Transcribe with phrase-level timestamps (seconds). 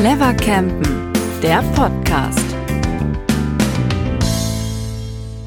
[0.00, 2.56] Clever Campen, der Podcast.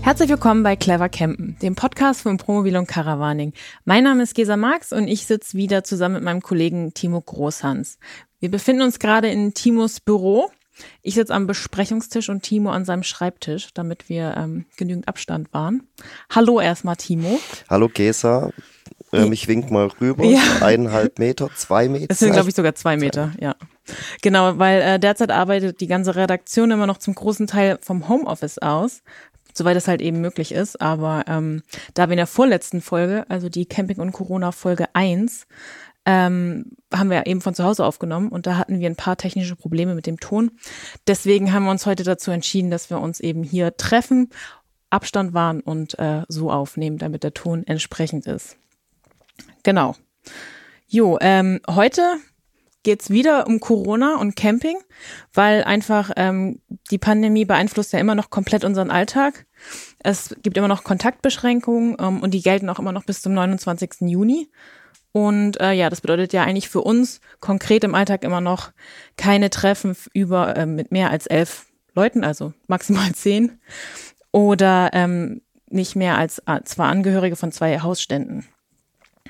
[0.03, 3.53] Herzlich willkommen bei Clever Campen, dem Podcast von Promobil und Caravaning.
[3.83, 7.97] Mein Name ist Gesa Marx und ich sitze wieder zusammen mit meinem Kollegen Timo Großhans.
[8.39, 10.51] Wir befinden uns gerade in Timos Büro.
[11.01, 15.87] Ich sitze am Besprechungstisch und Timo an seinem Schreibtisch, damit wir ähm, genügend Abstand waren.
[16.29, 17.39] Hallo erstmal, Timo.
[17.71, 18.51] Hallo Gesa.
[19.13, 20.25] Ähm, ich wink mal rüber.
[20.25, 20.41] Ja.
[20.61, 22.07] Eineinhalb Meter, zwei Meter.
[22.09, 23.55] Es sind, glaube ich, sogar zwei Meter, ja.
[24.21, 28.57] Genau, weil äh, derzeit arbeitet die ganze Redaktion immer noch zum großen Teil vom Homeoffice
[28.59, 29.03] aus,
[29.53, 30.81] soweit es halt eben möglich ist.
[30.81, 31.61] Aber ähm,
[31.93, 35.45] da wir in der vorletzten Folge, also die Camping und Corona Folge 1,
[36.05, 39.55] ähm, haben wir eben von zu Hause aufgenommen und da hatten wir ein paar technische
[39.55, 40.51] Probleme mit dem Ton.
[41.07, 44.29] Deswegen haben wir uns heute dazu entschieden, dass wir uns eben hier treffen,
[44.89, 48.57] Abstand wahren und äh, so aufnehmen, damit der Ton entsprechend ist.
[49.63, 49.95] Genau.
[50.87, 52.17] Jo, ähm, heute
[52.83, 54.77] geht's wieder um Corona und Camping,
[55.33, 56.59] weil einfach ähm,
[56.91, 59.45] die Pandemie beeinflusst ja immer noch komplett unseren Alltag.
[59.99, 64.01] Es gibt immer noch Kontaktbeschränkungen ähm, und die gelten auch immer noch bis zum 29.
[64.01, 64.49] Juni.
[65.13, 68.71] Und äh, ja, das bedeutet ja eigentlich für uns konkret im Alltag immer noch
[69.15, 73.59] keine Treffen über äh, mit mehr als elf Leuten, also maximal zehn,
[74.31, 78.47] oder ähm, nicht mehr als äh, zwei Angehörige von zwei Hausständen.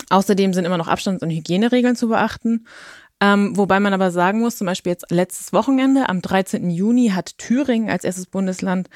[0.10, 2.66] Außerdem sind immer noch Abstands- und Hygieneregeln zu beachten.
[3.20, 6.70] Ähm, wobei man aber sagen muss, zum Beispiel jetzt letztes Wochenende, am 13.
[6.70, 8.90] Juni, hat Thüringen als erstes Bundesland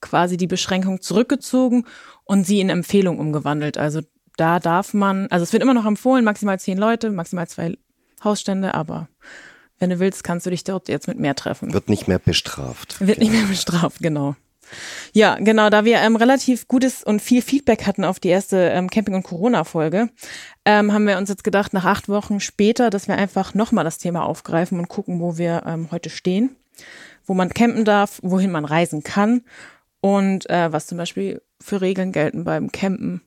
[0.00, 1.86] quasi die Beschränkung zurückgezogen
[2.24, 3.78] und sie in Empfehlung umgewandelt.
[3.78, 4.00] Also
[4.36, 7.76] da darf man, also es wird immer noch empfohlen, maximal zehn Leute, maximal zwei
[8.22, 9.08] Hausstände, aber
[9.78, 11.72] wenn du willst, kannst du dich dort jetzt mit mehr treffen.
[11.72, 13.00] Wird nicht mehr bestraft.
[13.00, 14.36] Wird nicht mehr bestraft, genau.
[15.12, 18.90] Ja, genau, da wir ähm, relativ gutes und viel Feedback hatten auf die erste ähm,
[18.90, 20.10] Camping- und Corona-Folge,
[20.64, 23.98] ähm, haben wir uns jetzt gedacht, nach acht Wochen später, dass wir einfach nochmal das
[23.98, 26.56] Thema aufgreifen und gucken, wo wir ähm, heute stehen,
[27.26, 29.42] wo man campen darf, wohin man reisen kann
[30.00, 33.22] und äh, was zum Beispiel für Regeln gelten beim Campen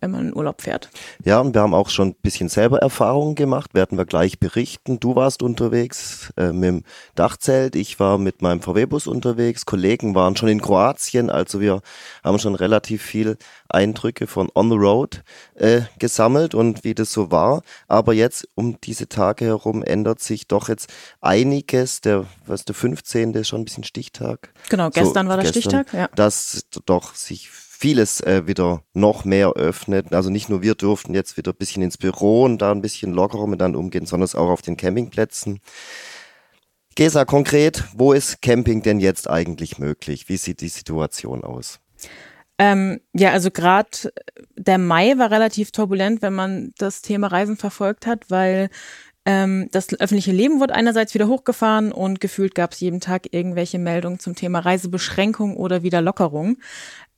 [0.00, 0.90] wenn man in Urlaub fährt.
[1.24, 5.00] Ja, und wir haben auch schon ein bisschen selber Erfahrungen gemacht, werden wir gleich berichten.
[5.00, 6.82] Du warst unterwegs äh, mit dem
[7.14, 11.80] Dachzelt, ich war mit meinem VW-Bus unterwegs, Kollegen waren schon in Kroatien, also wir
[12.24, 13.36] haben schon relativ viel
[13.68, 15.22] Eindrücke von On the Road
[15.54, 17.62] äh, gesammelt und wie das so war.
[17.88, 22.00] Aber jetzt um diese Tage herum ändert sich doch jetzt einiges.
[22.00, 23.34] Der, was der 15.
[23.34, 24.52] ist schon ein bisschen Stichtag.
[24.68, 26.08] Genau, gestern so, war der gestern, Stichtag, ja.
[26.14, 30.12] Dass doch sich vieles äh, wieder noch mehr öffnet.
[30.12, 33.12] Also nicht nur wir durften jetzt wieder ein bisschen ins Büro und da ein bisschen
[33.12, 35.60] lockerer miteinander umgehen, sondern auch auf den Campingplätzen.
[36.94, 40.30] Gesa, konkret, wo ist Camping denn jetzt eigentlich möglich?
[40.30, 41.78] Wie sieht die Situation aus?
[42.58, 44.12] Ähm, ja, also gerade
[44.56, 48.70] der Mai war relativ turbulent, wenn man das Thema Reisen verfolgt hat, weil
[49.26, 53.78] ähm, das öffentliche Leben wurde einerseits wieder hochgefahren und gefühlt gab es jeden Tag irgendwelche
[53.78, 56.56] Meldungen zum Thema Reisebeschränkung oder Wiederlockerung.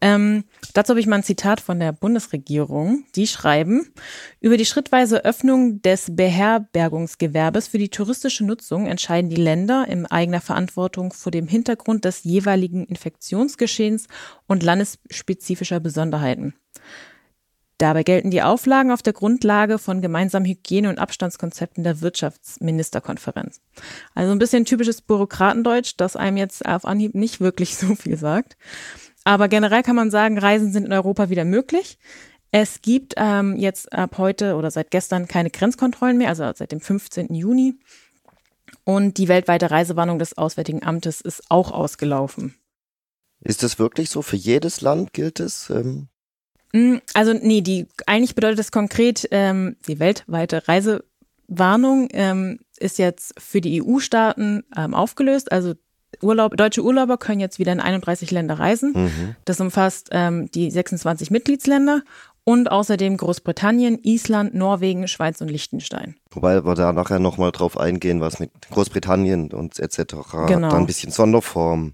[0.01, 0.45] Ähm,
[0.75, 3.05] dazu habe ich mal ein Zitat von der Bundesregierung.
[3.17, 3.93] Die schreiben,
[4.41, 10.41] über die schrittweise Öffnung des Beherbergungsgewerbes für die touristische Nutzung entscheiden die Länder in eigener
[10.41, 14.07] Verantwortung vor dem Hintergrund des jeweiligen Infektionsgeschehens
[14.47, 16.55] und landesspezifischer Besonderheiten.
[17.79, 23.61] Dabei gelten die Auflagen auf der Grundlage von gemeinsamen Hygiene- und Abstandskonzepten der Wirtschaftsministerkonferenz.
[24.17, 28.57] Also ein bisschen typisches Bürokratendeutsch, das einem jetzt auf Anhieb nicht wirklich so viel sagt.
[29.29, 31.99] Aber generell kann man sagen, Reisen sind in Europa wieder möglich.
[32.51, 36.81] Es gibt ähm, jetzt ab heute oder seit gestern keine Grenzkontrollen mehr, also seit dem
[36.81, 37.35] 15.
[37.35, 37.75] Juni.
[38.85, 42.55] Und die weltweite Reisewarnung des Auswärtigen Amtes ist auch ausgelaufen.
[43.45, 44.23] Ist das wirklich so?
[44.23, 45.69] Für jedes Land gilt es?
[45.69, 46.09] Ähm
[47.13, 53.61] also nee, die eigentlich bedeutet das konkret, ähm, die weltweite Reisewarnung ähm, ist jetzt für
[53.61, 55.53] die EU-Staaten ähm, aufgelöst.
[55.53, 55.75] Also
[56.23, 58.93] Urlaub, deutsche Urlauber können jetzt wieder in 31 Länder reisen.
[58.95, 59.37] Mhm.
[59.45, 62.03] Das umfasst ähm, die 26 Mitgliedsländer
[62.45, 66.15] und außerdem Großbritannien, Island, Norwegen, Schweiz und Liechtenstein.
[66.31, 70.15] Wobei wir da nachher nochmal drauf eingehen, was mit Großbritannien und etc.
[70.47, 70.71] Genau.
[70.71, 71.93] Da ein bisschen Sonderform.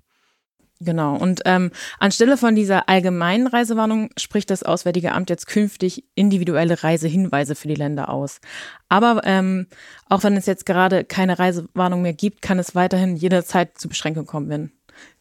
[0.80, 1.16] Genau.
[1.16, 7.54] Und ähm, anstelle von dieser allgemeinen Reisewarnung spricht das Auswärtige Amt jetzt künftig individuelle Reisehinweise
[7.54, 8.40] für die Länder aus.
[8.88, 9.66] Aber ähm,
[10.08, 14.26] auch wenn es jetzt gerade keine Reisewarnung mehr gibt, kann es weiterhin jederzeit zu Beschränkungen
[14.26, 14.72] kommen, wenn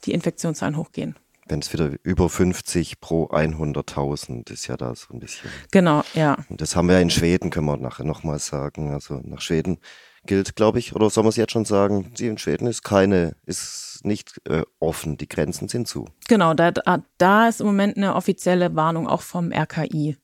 [0.05, 1.15] die Infektionszahlen hochgehen.
[1.47, 5.49] Wenn es wieder über 50 pro 100.000 ist ja da so ein bisschen.
[5.71, 6.37] Genau, ja.
[6.49, 8.93] Und das haben wir in Schweden, können wir nachher nochmal sagen.
[8.93, 9.79] Also nach Schweden
[10.25, 13.35] gilt, glaube ich, oder soll man es jetzt schon sagen, die in Schweden ist keine,
[13.45, 16.05] ist nicht äh, offen, die Grenzen sind zu.
[16.27, 16.71] Genau, da,
[17.17, 20.17] da ist im Moment eine offizielle Warnung auch vom RKI.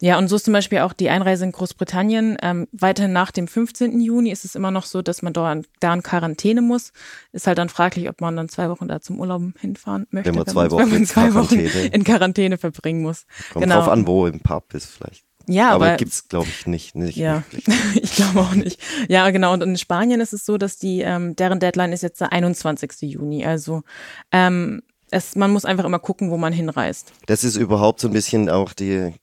[0.00, 2.36] Ja, und so ist zum Beispiel auch die Einreise in Großbritannien.
[2.42, 4.00] Ähm, weiterhin nach dem 15.
[4.00, 6.92] Juni ist es immer noch so, dass man da, da in Quarantäne muss.
[7.32, 10.30] Ist halt dann fraglich, ob man dann zwei Wochen da zum Urlaub hinfahren möchte.
[10.30, 13.26] Wenn man zwei, wenn man, Wochen, man zwei Wochen in Quarantäne verbringen muss.
[13.52, 13.76] Kommt genau.
[13.76, 15.24] drauf an, wo im Pub ist vielleicht.
[15.46, 16.94] Ja, aber, aber gibt's glaube ich nicht.
[16.94, 17.42] nicht ja,
[17.94, 18.80] ich glaube auch nicht.
[19.08, 19.52] Ja, genau.
[19.52, 22.92] Und in Spanien ist es so, dass die ähm, deren Deadline ist jetzt der 21.
[23.02, 23.44] Juni.
[23.44, 23.82] Also
[24.30, 27.12] ähm, es, man muss einfach immer gucken, wo man hinreist.
[27.26, 29.14] Das ist überhaupt so ein bisschen auch die,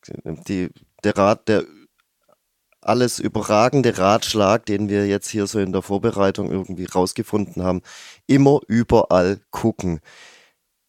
[0.48, 0.70] die
[1.04, 1.64] der Rat, der
[2.82, 7.82] alles überragende Ratschlag, den wir jetzt hier so in der Vorbereitung irgendwie rausgefunden haben.
[8.28, 10.00] Immer überall gucken.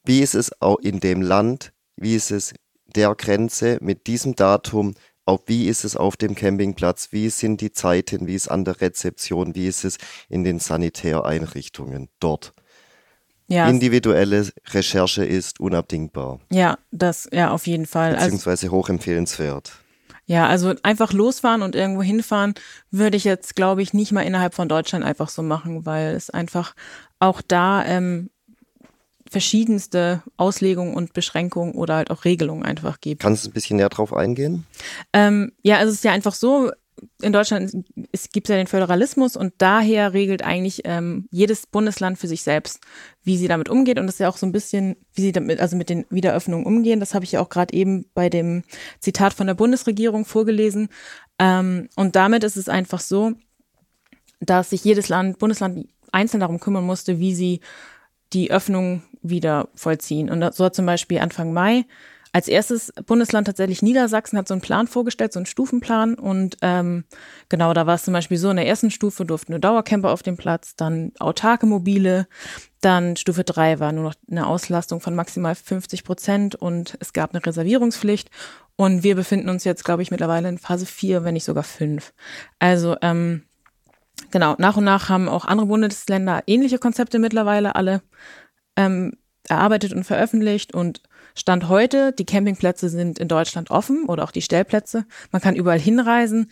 [0.05, 1.73] Wie ist es auch in dem Land?
[1.97, 2.55] Wie ist es
[2.95, 4.95] der Grenze mit diesem Datum?
[5.31, 7.13] Auch wie ist es auf dem Campingplatz?
[7.13, 8.27] Wie sind die Zeiten?
[8.27, 9.55] Wie ist an der Rezeption?
[9.55, 9.97] Wie ist es
[10.29, 12.53] in den Sanitäreinrichtungen dort?
[13.47, 16.41] Ja, Individuelle Recherche ist unabdingbar.
[16.51, 18.15] Ja, das, ja, auf jeden Fall.
[18.15, 19.71] Also Beziehungsweise also, hochempfehlenswert.
[20.27, 22.55] Ja, also einfach losfahren und irgendwo hinfahren
[22.91, 26.31] würde ich jetzt, glaube ich, nicht mal innerhalb von Deutschland einfach so machen, weil es
[26.31, 26.75] einfach
[27.21, 28.31] auch da ähm,
[29.31, 33.23] verschiedenste Auslegungen und Beschränkungen oder halt auch Regelungen einfach gibt.
[33.23, 34.67] Kannst du ein bisschen näher drauf eingehen?
[35.13, 36.71] Ähm, ja, also es ist ja einfach so,
[37.23, 37.73] in Deutschland
[38.13, 42.81] es gibt ja den Föderalismus und daher regelt eigentlich ähm, jedes Bundesland für sich selbst,
[43.23, 45.61] wie sie damit umgeht und das ist ja auch so ein bisschen, wie sie damit,
[45.61, 47.01] also mit den Wiederöffnungen umgehen.
[47.01, 48.65] Das habe ich ja auch gerade eben bei dem
[48.99, 50.89] Zitat von der Bundesregierung vorgelesen.
[51.39, 53.33] Ähm, und damit ist es einfach so,
[54.41, 57.61] dass sich jedes Land, Bundesland einzeln darum kümmern musste, wie sie
[58.33, 60.31] die Öffnung wieder vollziehen.
[60.31, 61.85] Und so hat zum Beispiel Anfang Mai
[62.33, 66.15] als erstes Bundesland tatsächlich Niedersachsen hat so einen Plan vorgestellt, so einen Stufenplan.
[66.15, 67.05] Und ähm,
[67.49, 70.23] genau, da war es zum Beispiel so, in der ersten Stufe durften nur Dauercamper auf
[70.23, 72.29] dem Platz, dann autarke Mobile,
[72.81, 77.35] dann Stufe drei war nur noch eine Auslastung von maximal 50 Prozent und es gab
[77.35, 78.31] eine Reservierungspflicht.
[78.77, 82.15] Und wir befinden uns jetzt, glaube ich, mittlerweile in Phase vier, wenn nicht sogar fünf.
[82.61, 83.43] Also ähm,
[84.31, 88.03] genau, nach und nach haben auch andere Bundesländer ähnliche Konzepte mittlerweile alle
[88.77, 89.13] ähm,
[89.49, 91.03] erarbeitet und veröffentlicht und
[91.35, 95.07] Stand heute, die Campingplätze sind in Deutschland offen oder auch die Stellplätze.
[95.31, 96.51] Man kann überall hinreisen,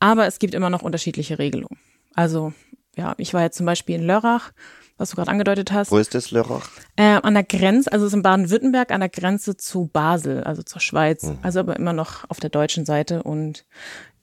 [0.00, 1.78] aber es gibt immer noch unterschiedliche Regelungen.
[2.14, 2.52] Also
[2.96, 4.52] ja, ich war jetzt zum Beispiel in Lörrach,
[4.96, 5.90] was du gerade angedeutet hast.
[5.90, 6.68] Wo ist das Lörrach?
[6.96, 10.62] Äh, an der Grenze, also es ist in Baden-Württemberg an der Grenze zu Basel, also
[10.62, 11.24] zur Schweiz.
[11.24, 11.38] Mhm.
[11.42, 13.64] Also aber immer noch auf der deutschen Seite und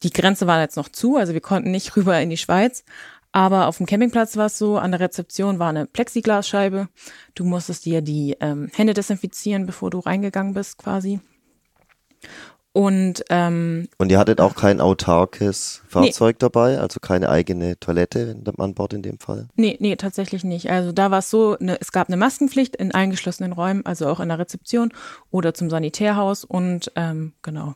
[0.04, 2.84] die Grenze war jetzt noch zu, also wir konnten nicht rüber in die Schweiz.
[3.32, 6.90] Aber auf dem Campingplatz war es so, an der Rezeption war eine Plexiglasscheibe.
[7.34, 11.22] Du musstest dir die ähm, Hände desinfizieren, bevor du reingegangen bist, quasi.
[12.74, 16.40] Und, ähm, und ihr hattet auch kein autarkes Fahrzeug nee.
[16.40, 19.50] dabei, also keine eigene Toilette an Bord in dem Fall?
[19.56, 20.70] Nee, nee, tatsächlich nicht.
[20.72, 24.08] Also da war es so, ne, es gab eine Maskenpflicht in allen geschlossenen Räumen, also
[24.08, 24.94] auch in der Rezeption
[25.32, 27.76] oder zum Sanitärhaus und ähm, genau,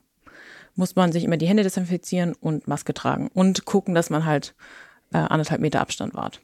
[0.76, 4.56] muss man sich immer die Hände desinfizieren und Maske tragen und gucken, dass man halt
[5.14, 6.42] äh, anderthalb Meter Abstand wart.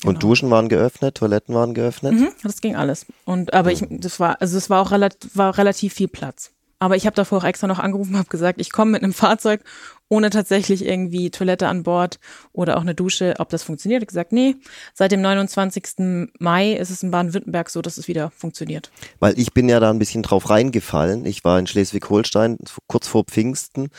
[0.00, 0.14] Genau.
[0.14, 2.14] Und Duschen waren geöffnet, Toiletten waren geöffnet?
[2.14, 3.06] Mhm, das ging alles.
[3.24, 6.52] Und aber ich, das war, also es war auch relativ, war relativ viel Platz.
[6.80, 9.62] Aber ich habe davor auch extra noch angerufen, habe gesagt, ich komme mit einem Fahrzeug
[10.08, 12.18] ohne tatsächlich irgendwie Toilette an Bord
[12.52, 14.02] oder auch eine Dusche, ob das funktioniert.
[14.02, 14.56] Ich gesagt, nee,
[14.92, 16.30] seit dem 29.
[16.40, 18.90] Mai ist es in Baden-Württemberg so, dass es wieder funktioniert.
[19.20, 21.26] Weil ich bin ja da ein bisschen drauf reingefallen.
[21.26, 23.90] Ich war in Schleswig-Holstein kurz vor Pfingsten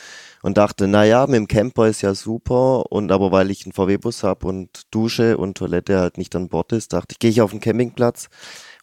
[0.42, 3.74] und dachte, na ja, mit dem Camper ist ja super und aber weil ich einen
[3.74, 7.42] VW-Bus habe und Dusche und Toilette halt nicht an Bord ist, dachte ich, gehe ich
[7.42, 8.28] auf den Campingplatz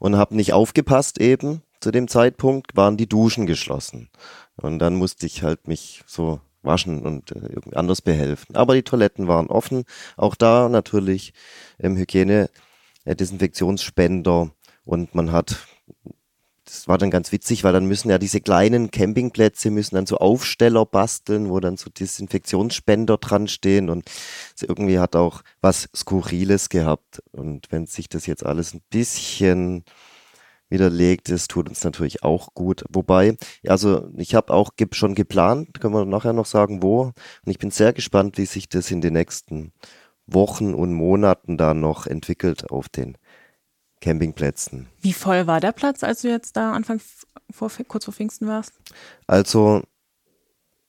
[0.00, 4.11] und habe nicht aufgepasst eben zu dem Zeitpunkt waren die Duschen geschlossen.
[4.57, 8.57] Und dann musste ich halt mich so waschen und äh, irgendwie anders behelfen.
[8.57, 9.85] Aber die Toiletten waren offen.
[10.18, 11.33] Auch da natürlich
[11.78, 12.50] ähm, Hygiene,
[13.07, 14.50] äh, Desinfektionsspender
[14.85, 15.66] und man hat
[16.66, 20.18] das war dann ganz witzig, weil dann müssen ja diese kleinen Campingplätze müssen dann so
[20.18, 24.04] Aufsteller basteln, wo dann so Desinfektionsspender dran stehen und
[24.61, 27.23] irgendwie hat auch was Skurriles gehabt.
[27.33, 29.85] Und wenn sich das jetzt alles ein bisschen
[30.68, 32.84] widerlegt ist, tut uns natürlich auch gut.
[32.90, 37.02] Wobei, also ich habe auch schon geplant, können wir nachher noch sagen, wo.
[37.02, 37.14] Und
[37.46, 39.72] ich bin sehr gespannt, wie sich das in den nächsten
[40.26, 43.16] Wochen und Monaten da noch entwickelt auf den
[44.00, 44.88] Campingplätzen.
[45.00, 47.00] Wie voll war der Platz, als du jetzt da Anfang
[47.50, 48.72] vor, kurz vor Pfingsten warst?
[49.26, 49.82] Also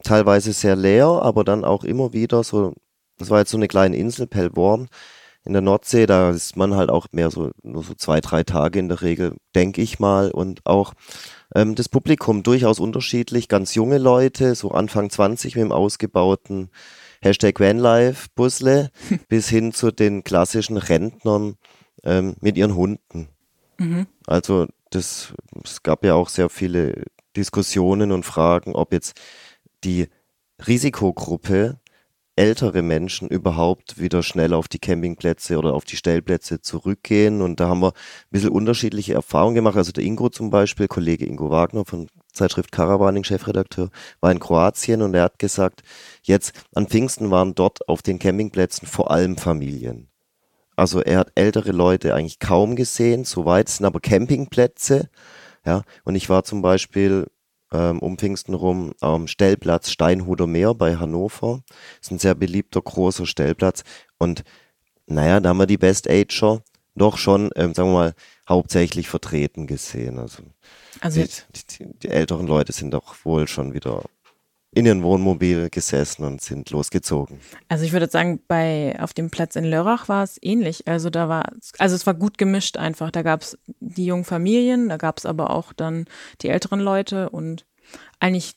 [0.03, 2.73] teilweise sehr leer, aber dann auch immer wieder so,
[3.17, 4.87] das war jetzt so eine kleine Insel, Pellworm,
[5.45, 8.79] in der Nordsee, da ist man halt auch mehr so, nur so zwei, drei Tage
[8.79, 10.31] in der Regel, denke ich mal.
[10.31, 10.93] Und auch
[11.55, 16.69] ähm, das Publikum durchaus unterschiedlich, ganz junge Leute, so Anfang 20 mit dem ausgebauten
[17.21, 18.91] Hashtag Vanlife, Busle,
[19.29, 21.55] bis hin zu den klassischen Rentnern
[22.03, 23.29] ähm, mit ihren Hunden.
[23.77, 24.07] Mhm.
[24.27, 27.05] Also das, es gab ja auch sehr viele
[27.35, 29.19] Diskussionen und Fragen, ob jetzt
[29.83, 30.07] die
[30.67, 31.78] Risikogruppe
[32.39, 37.41] ältere Menschen überhaupt wieder schnell auf die Campingplätze oder auf die Stellplätze zurückgehen.
[37.41, 39.75] Und da haben wir ein bisschen unterschiedliche Erfahrungen gemacht.
[39.75, 43.89] Also der Ingo zum Beispiel, Kollege Ingo Wagner von Zeitschrift Caravaning, Chefredakteur,
[44.21, 45.81] war in Kroatien und er hat gesagt,
[46.23, 50.07] jetzt an Pfingsten waren dort auf den Campingplätzen vor allem Familien.
[50.77, 55.09] Also er hat ältere Leute eigentlich kaum gesehen, soweit sind aber Campingplätze.
[55.65, 57.27] Ja, und ich war zum Beispiel
[57.71, 61.61] ähm, um Pfingsten rum am Stellplatz Steinhuder Meer bei Hannover.
[61.67, 63.83] Das ist ein sehr beliebter großer Stellplatz.
[64.17, 64.43] Und
[65.05, 66.61] naja, da haben wir die Best Ager
[66.95, 68.13] doch schon, ähm, sagen wir mal,
[68.47, 70.19] hauptsächlich vertreten gesehen.
[70.19, 70.43] Also,
[70.99, 71.27] also die,
[71.77, 74.03] die, die, älteren Leute sind doch wohl schon wieder
[74.71, 77.39] in ihren Wohnmobil gesessen und sind losgezogen.
[77.69, 80.87] Also ich würde sagen, bei auf dem Platz in Lörrach war es ähnlich.
[80.87, 83.09] Also da war, also es war gut gemischt einfach.
[83.09, 86.05] Da gab es die jungen Familien, da gab es aber auch dann
[86.41, 87.65] die älteren Leute und
[88.19, 88.55] eigentlich,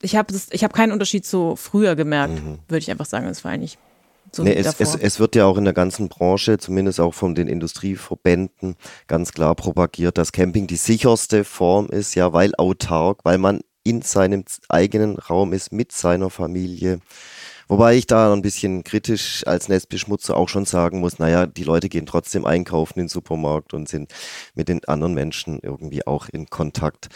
[0.00, 2.58] ich habe ich habe keinen Unterschied zu früher gemerkt, mhm.
[2.68, 3.26] würde ich einfach sagen.
[3.26, 3.78] Es war eigentlich
[4.32, 7.34] so nee, es, es, es, wird ja auch in der ganzen Branche, zumindest auch von
[7.34, 8.74] den Industrieverbänden,
[9.06, 14.02] ganz klar propagiert, dass Camping die sicherste Form ist, ja, weil autark, weil man in
[14.02, 17.00] seinem eigenen Raum ist mit seiner Familie.
[17.68, 21.88] Wobei ich da ein bisschen kritisch als Nestbeschmutzer auch schon sagen muss, naja, die Leute
[21.88, 24.12] gehen trotzdem einkaufen in den Supermarkt und sind
[24.54, 27.08] mit den anderen Menschen irgendwie auch in Kontakt.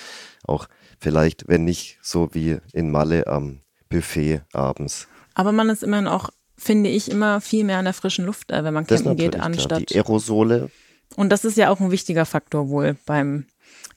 [0.44, 3.60] Auch vielleicht, wenn nicht so wie in Malle am
[3.90, 5.08] Buffet abends.
[5.34, 8.64] Aber man ist immerhin auch, finde ich, immer viel mehr an der frischen Luft, äh,
[8.64, 9.68] wenn man campen geht, anstatt.
[9.68, 9.80] Klar.
[9.80, 10.70] Die Aerosole.
[11.16, 13.46] Und das ist ja auch ein wichtiger Faktor wohl beim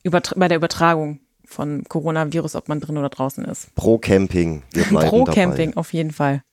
[0.04, 1.21] Übertra bei der Übertragung
[1.52, 3.74] von Coronavirus, ob man drin oder draußen ist.
[3.76, 4.64] Pro Camping.
[4.74, 5.34] Wir bleiben Pro dabei.
[5.34, 6.44] Camping, auf jeden Fall.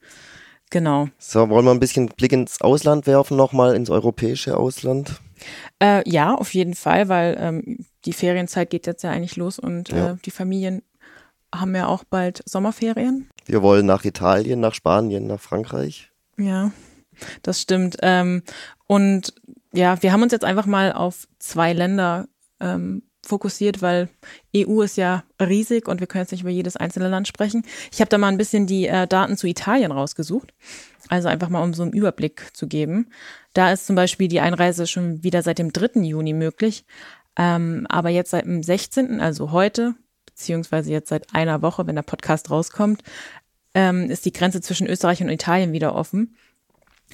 [0.70, 1.08] Genau.
[1.18, 5.20] So, wollen wir ein bisschen Blick ins Ausland werfen, nochmal ins europäische Ausland?
[5.80, 9.88] Äh, ja, auf jeden Fall, weil ähm, die Ferienzeit geht jetzt ja eigentlich los und
[9.90, 10.12] ja.
[10.12, 10.82] äh, die Familien
[11.54, 13.28] haben ja auch bald Sommerferien.
[13.46, 16.10] Wir wollen nach Italien, nach Spanien, nach Frankreich.
[16.36, 16.72] Ja,
[17.42, 17.96] das stimmt.
[18.02, 18.42] Ähm,
[18.86, 19.32] und
[19.72, 22.26] ja, wir haben uns jetzt einfach mal auf zwei Länder
[22.60, 24.08] ähm, fokussiert, weil
[24.56, 27.62] EU ist ja riesig und wir können jetzt nicht über jedes einzelne Land sprechen.
[27.92, 30.52] Ich habe da mal ein bisschen die äh, Daten zu Italien rausgesucht.
[31.08, 33.08] Also einfach mal, um so einen Überblick zu geben.
[33.54, 36.00] Da ist zum Beispiel die Einreise schon wieder seit dem 3.
[36.00, 36.84] Juni möglich.
[37.36, 39.94] Ähm, aber jetzt seit dem 16., also heute,
[40.26, 43.02] beziehungsweise jetzt seit einer Woche, wenn der Podcast rauskommt,
[43.74, 46.36] ähm, ist die Grenze zwischen Österreich und Italien wieder offen.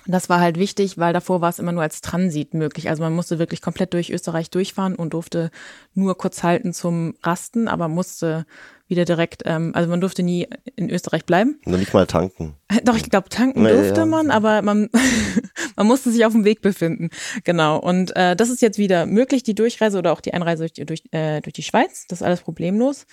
[0.07, 2.91] Das war halt wichtig, weil davor war es immer nur als Transit möglich.
[2.91, 5.51] Also man musste wirklich komplett durch Österreich durchfahren und durfte
[5.95, 8.45] nur kurz halten zum Rasten, aber musste
[8.87, 10.47] wieder direkt, ähm, also man durfte nie
[10.77, 11.59] in Österreich bleiben.
[11.65, 12.55] Noch nicht mal tanken.
[12.85, 14.07] Doch, ich glaube, tanken nee, durfte ja.
[14.07, 14.91] man, aber man,
[15.77, 17.09] man musste sich auf dem Weg befinden.
[17.45, 17.79] Genau.
[17.79, 21.03] Und äh, das ist jetzt wieder möglich, die Durchreise oder auch die Einreise durch, durch,
[21.13, 22.07] äh, durch die Schweiz.
[22.09, 23.07] Das ist alles problemlos.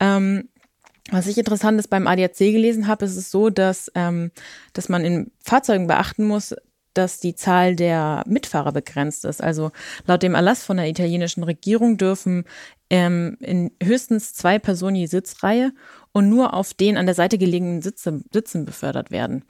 [0.00, 0.48] Ähm,
[1.10, 4.30] was ich interessantes beim ADAC gelesen habe, ist es so, dass, ähm,
[4.72, 6.54] dass man in Fahrzeugen beachten muss,
[6.94, 9.42] dass die Zahl der Mitfahrer begrenzt ist.
[9.42, 9.72] Also
[10.06, 12.44] laut dem Erlass von der italienischen Regierung dürfen
[12.90, 15.72] ähm, in höchstens zwei Personen je Sitzreihe
[16.12, 19.44] und nur auf den an der Seite gelegenen Sitze, Sitzen befördert werden.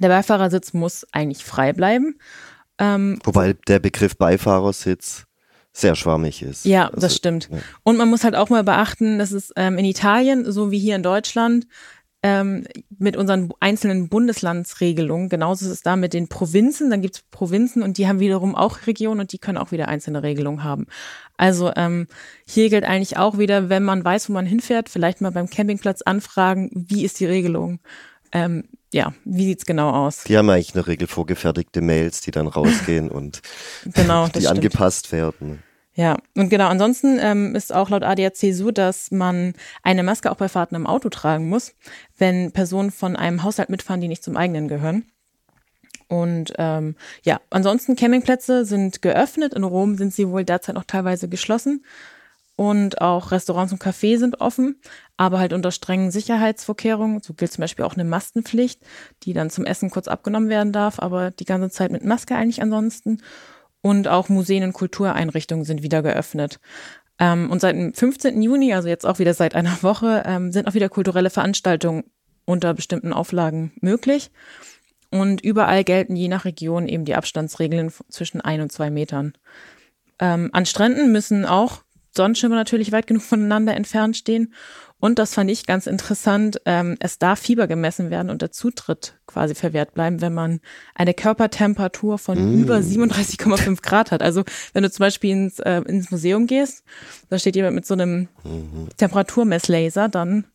[0.00, 2.18] Der Beifahrersitz muss eigentlich frei bleiben.
[2.78, 5.25] Ähm, Wobei der Begriff Beifahrersitz
[5.76, 6.64] sehr schwammig ist.
[6.64, 7.48] Ja, also, das stimmt.
[7.52, 7.58] Ja.
[7.82, 10.96] Und man muss halt auch mal beachten, dass es ähm, in Italien, so wie hier
[10.96, 11.66] in Deutschland,
[12.22, 12.66] ähm,
[12.98, 17.82] mit unseren einzelnen Bundeslandsregelungen, genauso ist es da mit den Provinzen, dann gibt es Provinzen
[17.82, 20.86] und die haben wiederum auch Regionen und die können auch wieder einzelne Regelungen haben.
[21.36, 22.06] Also ähm,
[22.46, 26.00] hier gilt eigentlich auch wieder, wenn man weiß, wo man hinfährt, vielleicht mal beim Campingplatz
[26.02, 27.80] anfragen, wie ist die Regelung.
[28.32, 30.24] Ähm, ja, wie sieht's genau aus?
[30.24, 33.42] Die haben eigentlich eine Regel vorgefertigte Mails, die dann rausgehen und
[33.94, 34.56] genau, die stimmt.
[34.56, 35.62] angepasst werden.
[35.96, 40.36] Ja, und genau, ansonsten ähm, ist auch laut ADAC so, dass man eine Maske auch
[40.36, 41.74] bei Fahrten im Auto tragen muss,
[42.18, 45.06] wenn Personen von einem Haushalt mitfahren, die nicht zum eigenen gehören.
[46.08, 49.54] Und ähm, ja, ansonsten Campingplätze sind geöffnet.
[49.54, 51.82] In Rom sind sie wohl derzeit noch teilweise geschlossen.
[52.56, 54.80] Und auch Restaurants und Cafés sind offen,
[55.18, 57.22] aber halt unter strengen Sicherheitsvorkehrungen.
[57.22, 58.80] So gilt zum Beispiel auch eine Mastenpflicht,
[59.24, 62.62] die dann zum Essen kurz abgenommen werden darf, aber die ganze Zeit mit Maske eigentlich
[62.62, 63.22] ansonsten.
[63.86, 66.58] Und auch Museen und Kultureinrichtungen sind wieder geöffnet.
[67.20, 68.42] Ähm, und seit dem 15.
[68.42, 72.02] Juni, also jetzt auch wieder seit einer Woche, ähm, sind auch wieder kulturelle Veranstaltungen
[72.44, 74.32] unter bestimmten Auflagen möglich.
[75.12, 79.34] Und überall gelten je nach Region eben die Abstandsregeln zwischen ein und zwei Metern.
[80.18, 81.84] Ähm, an Stränden müssen auch
[82.16, 84.52] Sonnenschirme natürlich weit genug voneinander entfernt stehen.
[84.98, 89.18] Und das fand ich ganz interessant, ähm, es darf Fieber gemessen werden und der Zutritt
[89.26, 90.60] quasi verwehrt bleiben, wenn man
[90.94, 92.62] eine Körpertemperatur von mm.
[92.62, 94.22] über 37,5 Grad hat.
[94.22, 96.82] Also wenn du zum Beispiel ins, äh, ins Museum gehst,
[97.28, 98.88] da steht jemand mit so einem mhm.
[98.96, 100.46] Temperaturmesslaser, dann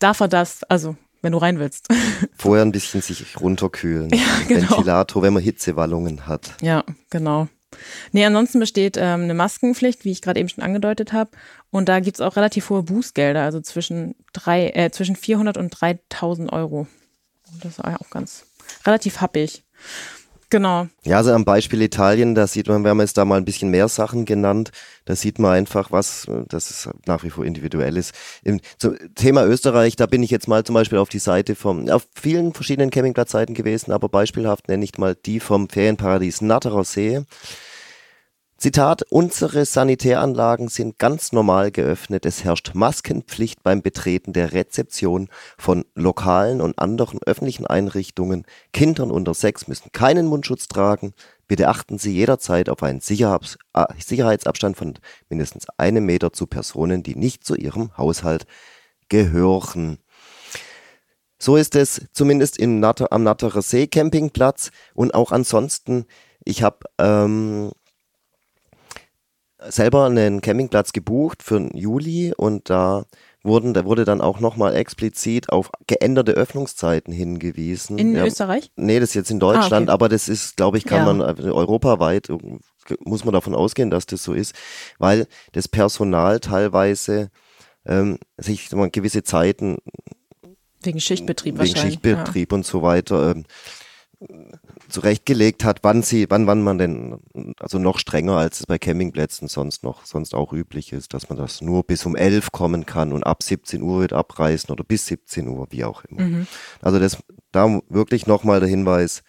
[0.00, 1.88] darf er das, also wenn du rein willst.
[2.36, 4.10] Vorher ein bisschen sich runterkühlen.
[4.10, 4.18] Ja,
[4.48, 4.70] genau.
[4.70, 6.54] Ventilator, wenn man Hitzewallungen hat.
[6.60, 7.48] Ja, genau.
[8.12, 11.30] Nee, ansonsten besteht ähm, eine Maskenpflicht, wie ich gerade eben schon angedeutet habe.
[11.70, 16.52] Und da gibt's auch relativ hohe Bußgelder, also zwischen, drei, äh, zwischen 400 und 3000
[16.52, 16.86] Euro.
[17.62, 18.46] Das war ja auch ganz
[18.84, 19.64] relativ happig.
[20.54, 20.86] Genau.
[21.02, 23.72] Ja, also am Beispiel Italien, da sieht man, wir haben jetzt da mal ein bisschen
[23.72, 24.70] mehr Sachen genannt,
[25.04, 28.14] da sieht man einfach, was, das ist nach wie vor individuell ist.
[28.44, 28.60] Im
[29.16, 32.54] Thema Österreich, da bin ich jetzt mal zum Beispiel auf die Seite vom, auf vielen
[32.54, 37.24] verschiedenen Campingplatzseiten gewesen, aber beispielhaft nenne ich mal die vom Ferienparadies Natterer See.
[38.56, 42.24] Zitat, unsere Sanitäranlagen sind ganz normal geöffnet.
[42.24, 48.44] Es herrscht Maskenpflicht beim Betreten der Rezeption von lokalen und anderen öffentlichen Einrichtungen.
[48.72, 51.14] Kindern unter sechs müssen keinen Mundschutz tragen.
[51.48, 54.94] Bitte achten Sie jederzeit auf einen äh, Sicherheitsabstand von
[55.28, 58.46] mindestens einem Meter zu Personen, die nicht zu Ihrem Haushalt
[59.08, 59.98] gehören.
[61.38, 66.06] So ist es zumindest im Natter, am Natterer See Campingplatz und auch ansonsten.
[66.44, 67.72] Ich habe ähm,
[69.68, 73.04] selber einen Campingplatz gebucht für den Juli und da
[73.42, 77.98] wurden, da wurde dann auch nochmal explizit auf geänderte Öffnungszeiten hingewiesen.
[77.98, 78.72] In ja, Österreich?
[78.76, 79.94] Nee, das ist jetzt in Deutschland, ah, okay.
[79.94, 81.12] aber das ist, glaube ich, kann ja.
[81.12, 82.28] man äh, europaweit,
[83.04, 84.54] muss man davon ausgehen, dass das so ist,
[84.98, 87.30] weil das Personal teilweise
[87.86, 89.78] ähm, sich mal, gewisse Zeiten
[90.82, 91.94] wegen Schichtbetrieb wegen wahrscheinlich.
[91.94, 92.56] Schichtbetrieb ja.
[92.56, 93.44] und so weiter ähm,
[94.88, 97.18] zurechtgelegt hat, wann sie, wann, wann man denn,
[97.58, 101.38] also noch strenger als es bei Campingplätzen sonst noch, sonst auch üblich ist, dass man
[101.38, 105.06] das nur bis um elf kommen kann und ab 17 Uhr wird abreißen oder bis
[105.06, 106.22] 17 Uhr, wie auch immer.
[106.22, 106.46] Mhm.
[106.80, 107.18] Also das,
[107.52, 109.22] da wirklich nochmal der Hinweis,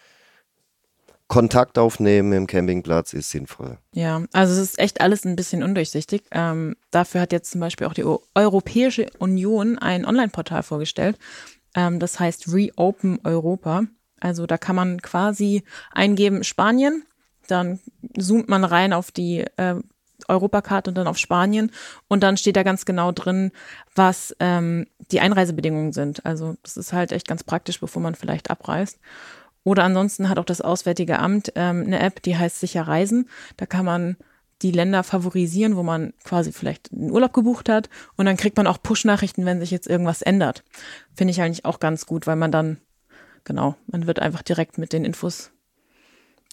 [1.28, 3.80] Kontakt aufnehmen im Campingplatz ist sinnvoll.
[3.94, 6.24] Ja, also es ist echt alles ein bisschen undurchsichtig.
[6.32, 11.18] Ähm, dafür hat jetzt zum Beispiel auch die Europäische Union ein Online-Portal vorgestellt.
[11.76, 13.86] Ähm, das heißt Reopen Europa.
[14.20, 17.04] Also da kann man quasi eingeben Spanien,
[17.48, 17.80] dann
[18.18, 19.76] zoomt man rein auf die äh,
[20.28, 21.72] Europakarte und dann auf Spanien
[22.08, 23.52] und dann steht da ganz genau drin,
[23.94, 26.26] was ähm, die Einreisebedingungen sind.
[26.26, 29.00] Also das ist halt echt ganz praktisch, bevor man vielleicht abreist.
[29.64, 33.30] Oder ansonsten hat auch das Auswärtige Amt ähm, eine App, die heißt Sicher Reisen.
[33.58, 34.16] Da kann man
[34.62, 38.68] die Länder favorisieren, wo man quasi vielleicht einen Urlaub gebucht hat und dann kriegt man
[38.68, 40.64] auch Push-Nachrichten, wenn sich jetzt irgendwas ändert.
[41.14, 42.78] Finde ich eigentlich auch ganz gut, weil man dann
[43.46, 45.52] genau, man wird einfach direkt mit den Infos,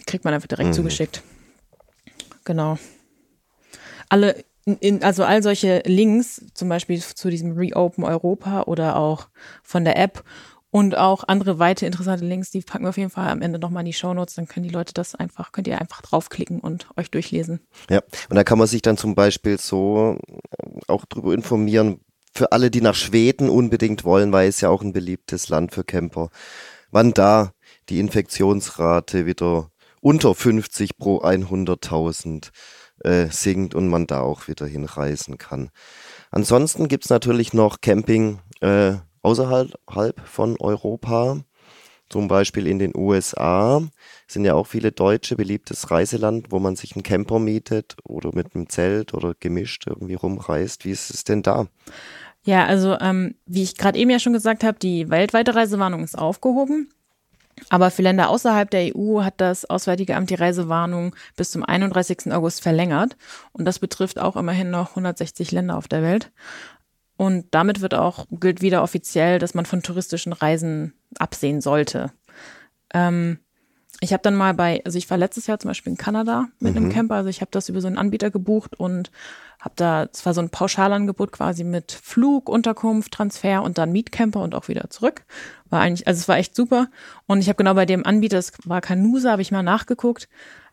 [0.07, 0.75] kriegt man einfach direkt mhm.
[0.75, 1.23] zugeschickt.
[2.45, 2.79] Genau.
[4.09, 9.29] Alle, in, also all solche Links, zum Beispiel zu diesem Reopen Europa oder auch
[9.63, 10.23] von der App
[10.71, 13.83] und auch andere weitere interessante Links, die packen wir auf jeden Fall am Ende nochmal
[13.83, 17.11] in die Shownotes, dann können die Leute das einfach, könnt ihr einfach draufklicken und euch
[17.11, 17.61] durchlesen.
[17.91, 20.19] Ja, und da kann man sich dann zum Beispiel so
[20.89, 22.01] auch drüber informieren,
[22.35, 25.85] für alle, die nach Schweden unbedingt wollen, weil es ja auch ein beliebtes Land für
[25.85, 26.31] Camper
[26.93, 27.53] wann da
[27.89, 32.51] die Infektionsrate wieder unter 50 pro 100.000
[33.05, 35.71] äh, sinkt und man da auch wieder hinreisen kann.
[36.31, 41.41] Ansonsten gibt's natürlich noch Camping äh, außerhalb von Europa,
[42.09, 43.83] zum Beispiel in den USA.
[44.29, 48.55] Sind ja auch viele Deutsche beliebtes Reiseland, wo man sich einen Camper mietet oder mit
[48.55, 50.85] einem Zelt oder gemischt irgendwie rumreist.
[50.85, 51.69] Wie ist es denn da?
[52.45, 56.19] Ja, also ähm, wie ich gerade eben ja schon gesagt habe, die weltweite Reisewarnung ist
[56.19, 56.89] aufgehoben.
[57.69, 62.33] Aber für Länder außerhalb der EU hat das Auswärtige Amt die Reisewarnung bis zum 31.
[62.33, 63.17] August verlängert.
[63.53, 66.33] Und das betrifft auch immerhin noch 160 Länder auf der Welt.
[67.17, 72.11] Und damit wird auch, gilt wieder offiziell, dass man von touristischen Reisen absehen sollte.
[72.93, 73.39] Ähm,
[74.03, 76.75] ich habe dann mal bei, also ich war letztes Jahr zum Beispiel in Kanada mit
[76.75, 76.79] mhm.
[76.79, 79.13] einem Camper, also ich habe das über so einen Anbieter gebucht und
[79.61, 84.41] habe da, es war so ein Pauschalangebot quasi mit Flug, Unterkunft, Transfer und dann Mietcamper
[84.41, 85.23] und auch wieder zurück.
[85.71, 86.89] War eigentlich, also es war echt super.
[87.27, 90.29] Und ich habe genau bei dem Anbieter, das war Canusa, habe ich mal nachgeguckt,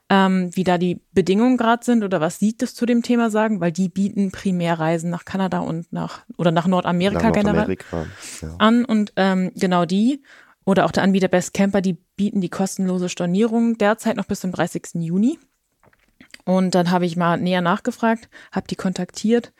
[0.09, 3.61] ähm, wie da die Bedingungen gerade sind oder was sie das zu dem Thema sagen,
[3.61, 8.07] weil die bieten Primärreisen nach Kanada und nach oder nach Nordamerika, nach Nordamerika generell
[8.41, 8.55] ja.
[8.57, 10.23] an und ähm, genau die
[10.69, 14.51] oder auch der Anbieter Best Camper, die bieten die kostenlose Stornierung derzeit noch bis zum
[14.51, 15.01] 30.
[15.01, 15.39] Juni.
[16.45, 19.51] Und dann habe ich mal näher nachgefragt, habe die kontaktiert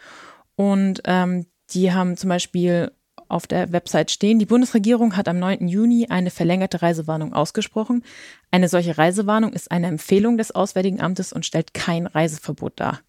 [0.56, 2.92] und ähm, die haben zum Beispiel
[3.28, 4.38] auf der Website stehen.
[4.38, 5.68] Die Bundesregierung hat am 9.
[5.68, 8.04] Juni eine verlängerte Reisewarnung ausgesprochen.
[8.52, 13.00] Eine solche Reisewarnung ist eine Empfehlung des Auswärtigen Amtes und stellt kein Reiseverbot dar.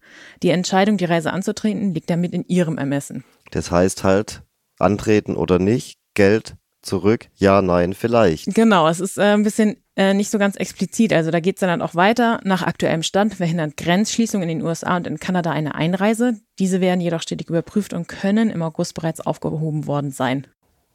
[0.41, 3.23] Die Entscheidung, die Reise anzutreten, liegt damit in ihrem Ermessen.
[3.51, 4.41] Das heißt halt,
[4.79, 8.53] antreten oder nicht, Geld zurück, ja, nein, vielleicht.
[8.53, 11.13] Genau, es ist äh, ein bisschen äh, nicht so ganz explizit.
[11.13, 12.39] Also da geht es dann auch weiter.
[12.43, 16.39] Nach aktuellem Stand verhindert Grenzschließungen in den USA und in Kanada eine Einreise.
[16.59, 20.47] Diese werden jedoch stetig überprüft und können im August bereits aufgehoben worden sein.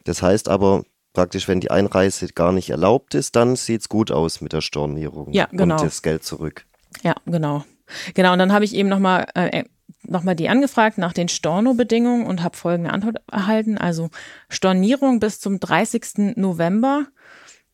[0.04, 4.10] Das heißt aber praktisch, wenn die Einreise gar nicht erlaubt ist, dann sieht es gut
[4.10, 5.32] aus mit der Stornierung.
[5.32, 5.76] Ja, genau.
[5.76, 6.66] Und das Geld zurück.
[7.02, 7.64] Ja, genau.
[8.14, 9.64] Genau, und dann habe ich eben nochmal äh,
[10.02, 13.78] nochmal die angefragt nach den Storno-Bedingungen und habe folgende Antwort erhalten.
[13.78, 14.10] Also
[14.48, 16.36] Stornierung bis zum 30.
[16.36, 17.06] November.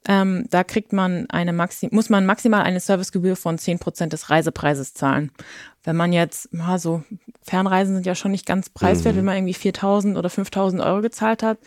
[0.08, 4.30] Ähm, da kriegt man eine Maxi muss man maximal eine Servicegebühr von 10 Prozent des
[4.30, 5.30] Reisepreises zahlen.
[5.84, 7.04] Wenn man jetzt, ja, so
[7.42, 9.18] Fernreisen sind ja schon nicht ganz preiswert, mhm.
[9.18, 11.58] wenn man irgendwie 4.000 oder 5.000 Euro gezahlt hat,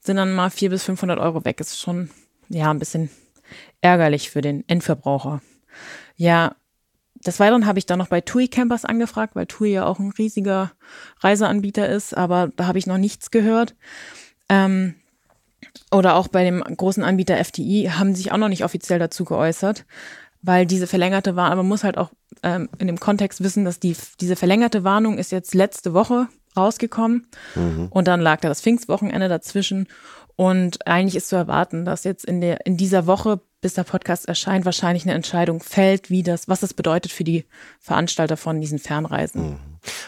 [0.00, 1.58] sind dann mal 400 bis 500 Euro weg.
[1.58, 2.10] Ist schon,
[2.48, 3.10] ja, ein bisschen
[3.80, 5.42] ärgerlich für den Endverbraucher.
[6.16, 6.54] Ja,
[7.26, 10.12] des Weiteren habe ich dann noch bei TUI Campers angefragt, weil TUI ja auch ein
[10.16, 10.72] riesiger
[11.20, 13.74] Reiseanbieter ist, aber da habe ich noch nichts gehört.
[14.48, 14.94] Ähm,
[15.90, 19.84] oder auch bei dem großen Anbieter FTI haben sich auch noch nicht offiziell dazu geäußert,
[20.42, 22.10] weil diese verlängerte Warnung, aber man muss halt auch
[22.42, 27.26] ähm, in dem Kontext wissen, dass die, diese verlängerte Warnung ist jetzt letzte Woche rausgekommen
[27.54, 27.88] mhm.
[27.90, 29.86] und dann lag da das Pfingstwochenende dazwischen
[30.36, 34.28] und eigentlich ist zu erwarten, dass jetzt in der in dieser Woche bis der Podcast
[34.28, 37.46] erscheint, wahrscheinlich eine Entscheidung fällt, wie das, was das bedeutet für die
[37.80, 39.52] Veranstalter von diesen Fernreisen.
[39.52, 39.56] Mhm.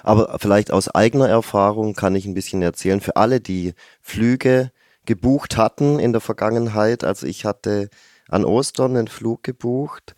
[0.03, 4.71] Aber vielleicht aus eigener Erfahrung kann ich ein bisschen erzählen, für alle, die Flüge
[5.07, 7.05] gebucht hatten in der Vergangenheit.
[7.05, 7.89] Also ich hatte
[8.29, 10.15] an Ostern einen Flug gebucht,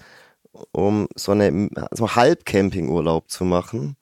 [0.73, 3.97] um so eine so Halbcampingurlaub zu machen.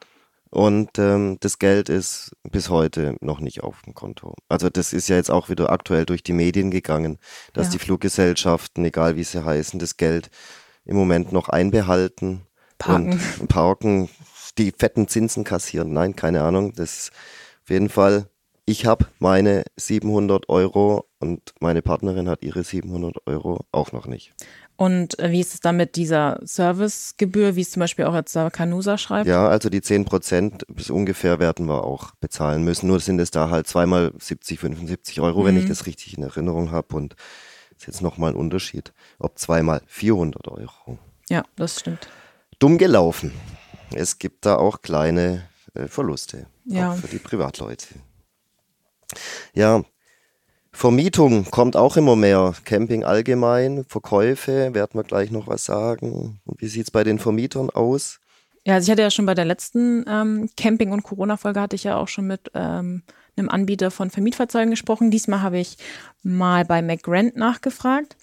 [0.54, 4.36] Und ähm, das Geld ist bis heute noch nicht auf dem Konto.
[4.48, 7.18] Also das ist ja jetzt auch wieder aktuell durch die Medien gegangen,
[7.54, 7.72] dass ja.
[7.72, 10.30] die Fluggesellschaften, egal wie sie heißen, das Geld
[10.84, 12.46] im Moment noch einbehalten
[12.78, 13.20] parken.
[13.40, 14.08] und parken,
[14.56, 15.92] die fetten Zinsen kassieren.
[15.92, 16.72] Nein, keine Ahnung.
[16.72, 17.12] Das ist
[17.64, 18.28] auf jeden Fall.
[18.64, 24.32] Ich habe meine 700 Euro und meine Partnerin hat ihre 700 Euro auch noch nicht.
[24.76, 28.34] Und äh, wie ist es dann mit dieser Servicegebühr, wie es zum Beispiel auch jetzt
[28.34, 29.28] da Canusa schreibt?
[29.28, 32.88] Ja, also die 10 Prozent bis ungefähr werden wir auch bezahlen müssen.
[32.88, 35.46] Nur sind es da halt zweimal 70, 75 Euro, mhm.
[35.46, 35.68] wenn ich mhm.
[35.68, 36.96] das richtig in Erinnerung habe.
[36.96, 37.14] Und
[37.70, 40.98] das ist jetzt nochmal ein Unterschied, ob zweimal 400 Euro.
[41.28, 42.08] Ja, das stimmt.
[42.58, 43.32] Dumm gelaufen.
[43.92, 46.46] Es gibt da auch kleine äh, Verluste.
[46.64, 46.92] Ja.
[46.92, 47.86] Auch für die Privatleute.
[49.54, 49.84] Ja,
[50.74, 52.52] Vermietung kommt auch immer mehr.
[52.64, 56.40] Camping allgemein, Verkäufe, werden wir gleich noch was sagen.
[56.44, 58.18] Und wie sieht es bei den Vermietern aus?
[58.66, 61.84] Ja, also ich hatte ja schon bei der letzten ähm, Camping- und Corona-Folge hatte ich
[61.84, 63.02] ja auch schon mit ähm,
[63.36, 65.12] einem Anbieter von Vermietfahrzeugen gesprochen.
[65.12, 65.78] Diesmal habe ich
[66.24, 68.16] mal bei McGrant nachgefragt.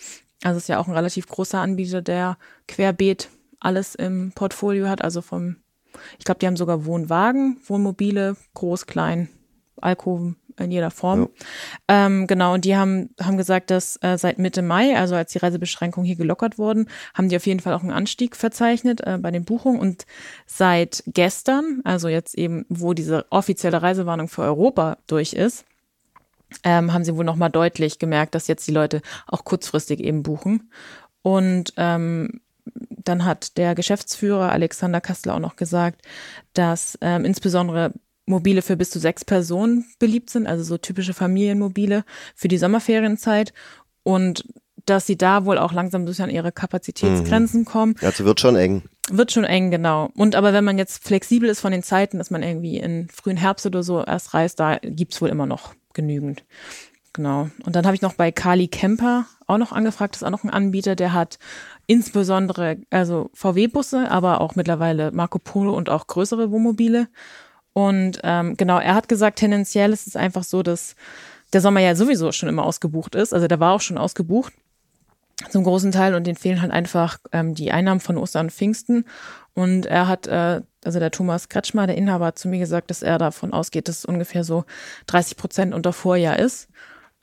[0.43, 2.37] Also ist ja auch ein relativ großer Anbieter, der
[2.67, 3.29] querbeet
[3.61, 5.01] alles im Portfolio hat.
[5.01, 5.55] Also vom,
[6.19, 9.29] ich glaube, die haben sogar Wohnwagen, Wohnmobile, groß, klein,
[9.77, 11.29] Alkoven, in jeder Form.
[11.89, 12.05] Ja.
[12.05, 15.39] Ähm, genau, und die haben, haben gesagt, dass äh, seit Mitte Mai, also als die
[15.39, 19.31] Reisebeschränkungen hier gelockert wurden, haben die auf jeden Fall auch einen Anstieg verzeichnet äh, bei
[19.31, 19.79] den Buchungen.
[19.79, 20.05] Und
[20.45, 25.65] seit gestern, also jetzt eben, wo diese offizielle Reisewarnung für Europa durch ist,
[26.63, 30.71] ähm, haben sie wohl nochmal deutlich gemerkt, dass jetzt die Leute auch kurzfristig eben buchen.
[31.21, 36.01] Und ähm, dann hat der Geschäftsführer Alexander Kastler auch noch gesagt,
[36.53, 37.93] dass ähm, insbesondere
[38.25, 42.03] Mobile für bis zu sechs Personen beliebt sind, also so typische Familienmobile
[42.35, 43.53] für die Sommerferienzeit
[44.03, 44.45] und
[44.85, 47.65] dass sie da wohl auch langsam durch an ihre Kapazitätsgrenzen mhm.
[47.65, 47.95] kommen.
[48.01, 48.83] Also wird schon eng.
[49.09, 50.09] Wird schon eng, genau.
[50.15, 53.37] Und aber wenn man jetzt flexibel ist von den Zeiten, dass man irgendwie in frühen
[53.37, 56.43] Herbst oder so erst reist, da gibt's wohl immer noch genügend.
[57.13, 57.49] Genau.
[57.65, 60.45] Und dann habe ich noch bei Kali Kemper auch noch angefragt, das ist auch noch
[60.45, 61.39] ein Anbieter, der hat
[61.85, 67.09] insbesondere also VW-Busse, aber auch mittlerweile Marco Polo und auch größere Wohnmobile.
[67.73, 70.95] Und ähm, genau, er hat gesagt, tendenziell ist es einfach so, dass
[71.53, 73.33] der Sommer ja sowieso schon immer ausgebucht ist.
[73.33, 74.53] Also der war auch schon ausgebucht
[75.49, 79.05] zum großen Teil und den fehlen halt einfach ähm, die Einnahmen von Ostern und Pfingsten.
[79.53, 83.01] Und er hat, äh, also der Thomas Kretschmer, der Inhaber, hat zu mir gesagt, dass
[83.01, 84.65] er davon ausgeht, dass es ungefähr so
[85.07, 86.69] 30 Prozent unter Vorjahr ist.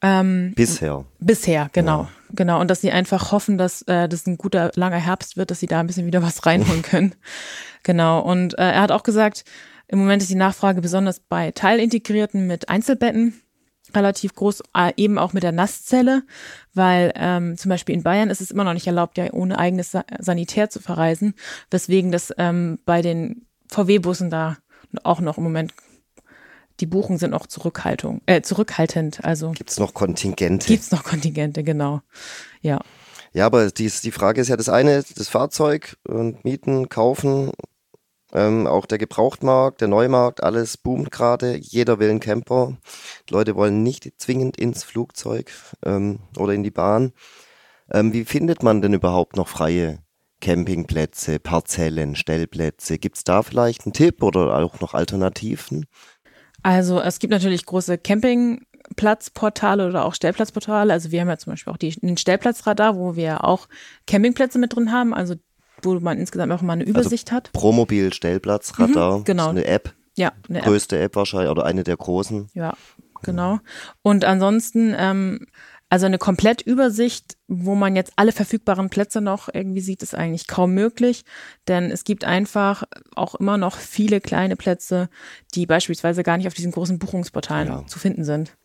[0.02, 1.04] Ähm, bisher.
[1.18, 2.02] Bisher, genau.
[2.02, 2.08] Ja.
[2.30, 2.61] Genau.
[2.61, 5.66] Und dass sie einfach hoffen, dass äh, das ein guter, langer Herbst wird, dass sie
[5.66, 7.14] da ein bisschen wieder was reinholen können.
[7.82, 8.20] genau.
[8.20, 9.44] Und äh, er hat auch gesagt,
[9.88, 13.40] im Moment ist die Nachfrage besonders bei Teilintegrierten mit Einzelbetten
[13.94, 14.62] relativ groß,
[14.96, 16.22] eben auch mit der Nasszelle,
[16.74, 19.96] weil ähm, zum Beispiel in Bayern ist es immer noch nicht erlaubt, ja ohne eigenes
[20.18, 21.35] Sanitär zu verreisen,
[21.70, 24.59] weswegen das ähm, bei den VW-Bussen da
[25.05, 25.72] auch noch im Moment
[26.81, 29.24] die Buchungen sind auch Zurückhaltung, äh, zurückhaltend.
[29.24, 30.66] Also Gibt es noch Kontingente?
[30.66, 32.03] Gibt es noch Kontingente, genau.
[32.61, 32.81] Ja.
[33.33, 37.53] Ja, aber die, die Frage ist ja das eine, das Fahrzeug und Mieten, Kaufen,
[38.32, 41.56] ähm, auch der Gebrauchtmarkt, der Neumarkt, alles boomt gerade.
[41.56, 42.76] Jeder will einen Camper.
[43.28, 45.50] Die Leute wollen nicht zwingend ins Flugzeug
[45.84, 47.12] ähm, oder in die Bahn.
[47.90, 50.00] Ähm, wie findet man denn überhaupt noch freie
[50.40, 52.98] Campingplätze, Parzellen, Stellplätze?
[52.98, 55.86] Gibt es da vielleicht einen Tipp oder auch noch Alternativen?
[56.62, 60.92] Also es gibt natürlich große Campingplatzportale oder auch Stellplatzportale.
[60.92, 63.68] Also wir haben ja zum Beispiel auch die, den Stellplatzradar, wo wir auch
[64.06, 65.36] Campingplätze mit drin haben, also
[65.82, 67.52] wo man insgesamt auch mal eine Übersicht also hat.
[67.52, 69.48] Promobil Stellplatzradar, mhm, genau.
[69.50, 69.94] eine App.
[70.16, 71.06] Ja, eine größte App.
[71.06, 72.48] App wahrscheinlich oder eine der großen.
[72.54, 72.74] Ja,
[73.22, 73.60] genau.
[74.02, 75.46] Und ansonsten ähm,
[75.90, 80.74] also eine Komplettübersicht, wo man jetzt alle verfügbaren Plätze noch irgendwie sieht, ist eigentlich kaum
[80.74, 81.24] möglich,
[81.66, 85.08] denn es gibt einfach auch immer noch viele kleine Plätze,
[85.54, 87.86] die beispielsweise gar nicht auf diesen großen Buchungsportalen ja.
[87.86, 88.56] zu finden sind.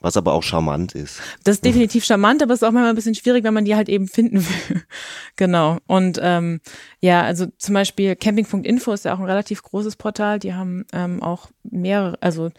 [0.00, 1.20] Was aber auch charmant ist.
[1.42, 3.74] Das ist definitiv charmant, aber es ist auch manchmal ein bisschen schwierig, wenn man die
[3.74, 4.82] halt eben finden will.
[5.36, 5.78] genau.
[5.86, 6.60] Und ähm,
[7.00, 10.38] ja, also zum Beispiel Camping.info ist ja auch ein relativ großes Portal.
[10.38, 12.50] Die haben ähm, auch mehrere, also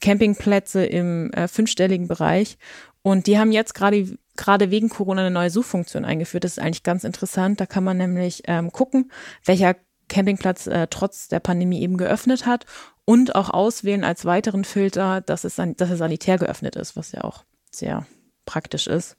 [0.00, 2.58] Campingplätze im äh, fünfstelligen Bereich.
[3.02, 6.44] Und die haben jetzt gerade gerade wegen Corona eine neue Suchfunktion eingeführt.
[6.44, 7.60] Das ist eigentlich ganz interessant.
[7.60, 9.10] Da kann man nämlich ähm, gucken,
[9.44, 9.76] welcher
[10.08, 12.66] Campingplatz äh, trotz der Pandemie eben geöffnet hat
[13.10, 17.24] und auch auswählen als weiteren Filter, dass es, dass es sanitär geöffnet ist, was ja
[17.24, 17.42] auch
[17.72, 18.06] sehr
[18.46, 19.16] praktisch ist.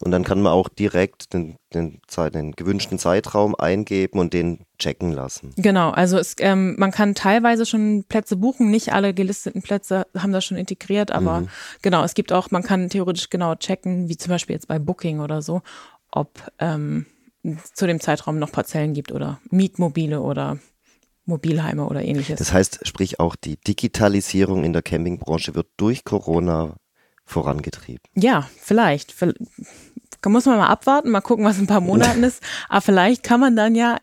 [0.00, 2.00] Und dann kann man auch direkt den, den,
[2.34, 5.52] den, gewünschten Zeitraum eingeben und den checken lassen.
[5.56, 10.32] Genau, also es, ähm, man kann teilweise schon Plätze buchen, nicht alle gelisteten Plätze haben
[10.32, 11.48] das schon integriert, aber mhm.
[11.82, 15.20] genau, es gibt auch, man kann theoretisch genau checken, wie zum Beispiel jetzt bei Booking
[15.20, 15.62] oder so,
[16.10, 17.06] ob ähm,
[17.74, 20.58] zu dem Zeitraum noch Parzellen gibt oder Mietmobile oder
[21.26, 22.38] Mobilheime oder ähnliches.
[22.38, 26.76] Das heißt, sprich auch die Digitalisierung in der Campingbranche wird durch Corona
[27.24, 28.02] vorangetrieben.
[28.14, 29.14] Ja, vielleicht.
[30.20, 32.42] Da muss man mal abwarten, mal gucken, was in ein paar Monaten ist.
[32.68, 33.98] Aber vielleicht kann man dann ja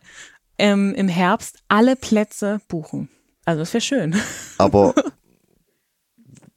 [0.58, 3.08] ähm, im Herbst alle Plätze buchen.
[3.44, 4.16] Also das wäre schön.
[4.58, 4.94] Aber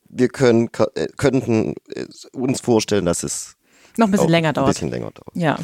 [0.07, 3.55] wir können, äh, könnten äh, uns vorstellen, dass es
[3.97, 4.67] noch ein bisschen länger dauert.
[4.67, 5.35] Ein bisschen länger dauert.
[5.35, 5.57] Ja.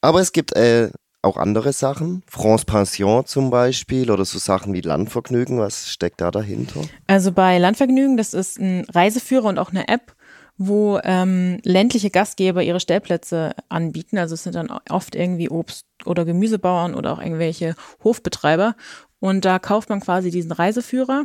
[0.00, 0.90] Aber es gibt äh,
[1.24, 2.22] auch andere Sachen.
[2.28, 5.58] France Pension zum Beispiel oder so Sachen wie Landvergnügen.
[5.58, 6.82] Was steckt da dahinter?
[7.06, 10.14] Also bei Landvergnügen, das ist ein Reiseführer und auch eine App,
[10.56, 14.18] wo ähm, ländliche Gastgeber ihre Stellplätze anbieten.
[14.18, 18.76] Also es sind dann oft irgendwie Obst- oder Gemüsebauern oder auch irgendwelche Hofbetreiber.
[19.18, 21.24] Und da kauft man quasi diesen Reiseführer.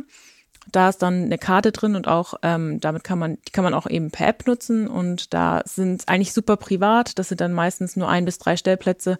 [0.72, 3.74] Da ist dann eine Karte drin und auch ähm, damit kann man, die kann man
[3.74, 7.18] auch eben per App nutzen und da sind eigentlich super privat.
[7.18, 9.18] Das sind dann meistens nur ein bis drei Stellplätze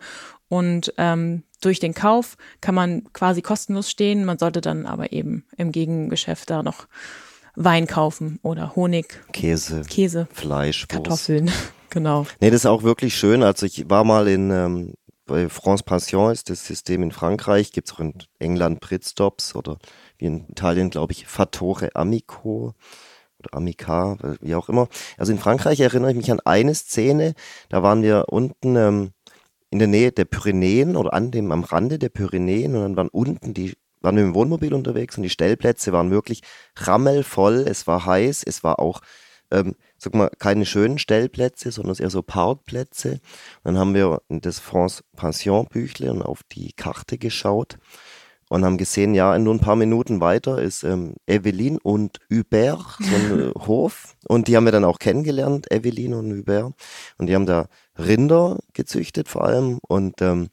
[0.51, 4.25] und ähm, durch den Kauf kann man quasi kostenlos stehen.
[4.25, 6.89] Man sollte dann aber eben im Gegengeschäft da noch
[7.55, 11.51] Wein kaufen oder Honig, Käse, Käse, Fleisch, Kartoffeln.
[11.91, 12.27] genau.
[12.41, 13.43] Nee, das ist auch wirklich schön.
[13.43, 17.89] Also ich war mal in ähm, bei France Passion ist das System in Frankreich, gibt
[17.89, 19.79] es auch in England Pritstops oder
[20.19, 22.75] wie in Italien, glaube ich, Fattore Amico
[23.39, 24.89] oder Amica, wie auch immer.
[25.17, 27.35] Also in Frankreich erinnere ich mich an eine Szene,
[27.69, 29.13] da waren wir unten ähm,
[29.71, 33.09] in der Nähe der Pyrenäen oder an dem am Rande der Pyrenäen und dann waren
[33.09, 36.43] unten die waren wir im Wohnmobil unterwegs und die Stellplätze waren wirklich
[36.77, 37.67] rammelvoll.
[37.69, 39.01] Es war heiß, es war auch,
[39.51, 43.21] ähm, sag mal, keine schönen Stellplätze, sondern eher so Parkplätze.
[43.63, 47.79] Und dann haben wir das France Pension Büchle und auf die Karte geschaut
[48.51, 52.99] und haben gesehen, ja, in nur ein paar Minuten weiter ist ähm, Evelyn und Hubert,
[52.99, 54.17] so ein Hof.
[54.27, 56.75] Und die haben wir dann auch kennengelernt, Evelyn und Hubert.
[57.17, 57.69] Und die haben da
[58.07, 59.79] Rinder gezüchtet vor allem.
[59.87, 60.49] Und ähm,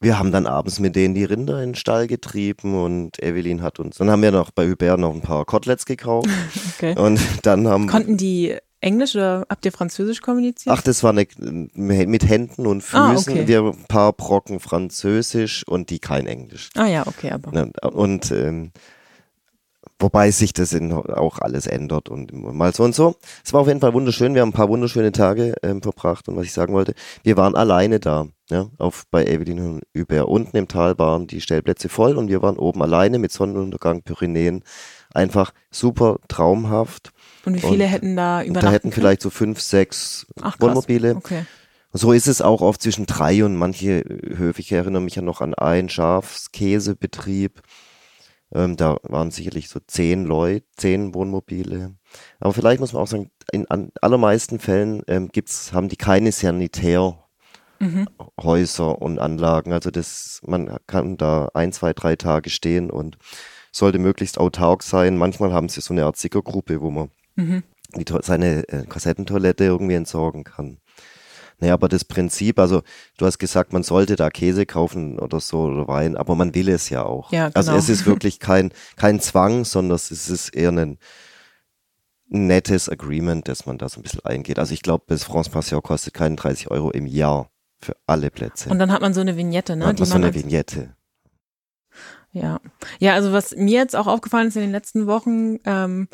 [0.00, 3.78] wir haben dann abends mit denen die Rinder in den Stall getrieben und Evelyn hat
[3.78, 6.28] uns, dann haben wir noch bei Hubert noch ein paar Koteletts gekauft.
[6.74, 6.98] okay.
[6.98, 7.86] Und dann haben.
[7.86, 10.74] Konnten die Englisch oder habt ihr Französisch kommuniziert?
[10.74, 11.26] Ach, das war eine,
[11.74, 13.32] mit Händen und ah, Füßen.
[13.32, 13.48] Ah, okay.
[13.48, 16.70] Wir ein paar Brocken Französisch und die kein Englisch.
[16.76, 17.52] Ah ja, okay, aber.
[17.52, 18.72] Ne, und ähm,
[20.00, 23.16] wobei sich das in, auch alles ändert und mal so und so.
[23.44, 24.34] Es war auf jeden Fall wunderschön.
[24.34, 27.54] Wir haben ein paar wunderschöne Tage ähm, verbracht und was ich sagen wollte, wir waren
[27.54, 28.26] alleine da.
[28.50, 30.26] Ja, auf bei Evelyn und Über.
[30.26, 34.64] Unten im Tal waren die Stellplätze voll und wir waren oben alleine mit Sonnenuntergang Pyrenäen.
[35.14, 37.12] Einfach super traumhaft.
[37.44, 38.68] Und wie viele und hätten da übernachtet?
[38.68, 41.14] Da hätten vielleicht so fünf, sechs Ach, Wohnmobile.
[41.14, 41.44] Okay.
[41.92, 44.04] So ist es auch oft zwischen drei und manche
[44.36, 44.60] Höfe.
[44.60, 47.62] Ich erinnere mich ja noch an einen Schafskäsebetrieb.
[48.52, 51.94] Ähm, da waren sicherlich so zehn Leute, zehn Wohnmobile.
[52.40, 53.66] Aber vielleicht muss man auch sagen, in
[54.00, 57.18] allermeisten Fällen ähm, gibt's, haben die keine Sanitär
[57.78, 58.08] mhm.
[58.92, 59.72] Und Anlagen.
[59.72, 63.18] Also das, man kann da ein, zwei, drei Tage stehen und
[63.72, 65.16] sollte möglichst autark sein.
[65.16, 67.62] Manchmal haben sie so eine Art Sickergruppe, wo man Mhm.
[67.96, 70.78] die, seine äh, Kassettentoilette irgendwie entsorgen kann.
[71.60, 72.82] Naja, aber das Prinzip, also
[73.18, 76.68] du hast gesagt, man sollte da Käse kaufen oder so oder Wein, aber man will
[76.68, 77.30] es ja auch.
[77.32, 77.78] Ja, Also genau.
[77.82, 80.98] es ist wirklich kein, kein Zwang, sondern es ist eher ein
[82.28, 84.58] nettes Agreement, das man da so ein bisschen eingeht.
[84.58, 88.70] Also ich glaube, das France Passion kostet keinen 30 Euro im Jahr für alle Plätze.
[88.70, 89.86] Und dann hat man so eine Vignette, ne?
[89.86, 90.94] Hat man so eine als- Vignette.
[92.32, 92.60] Ja.
[93.00, 96.08] Ja, also was mir jetzt auch aufgefallen ist in den letzten Wochen, ähm,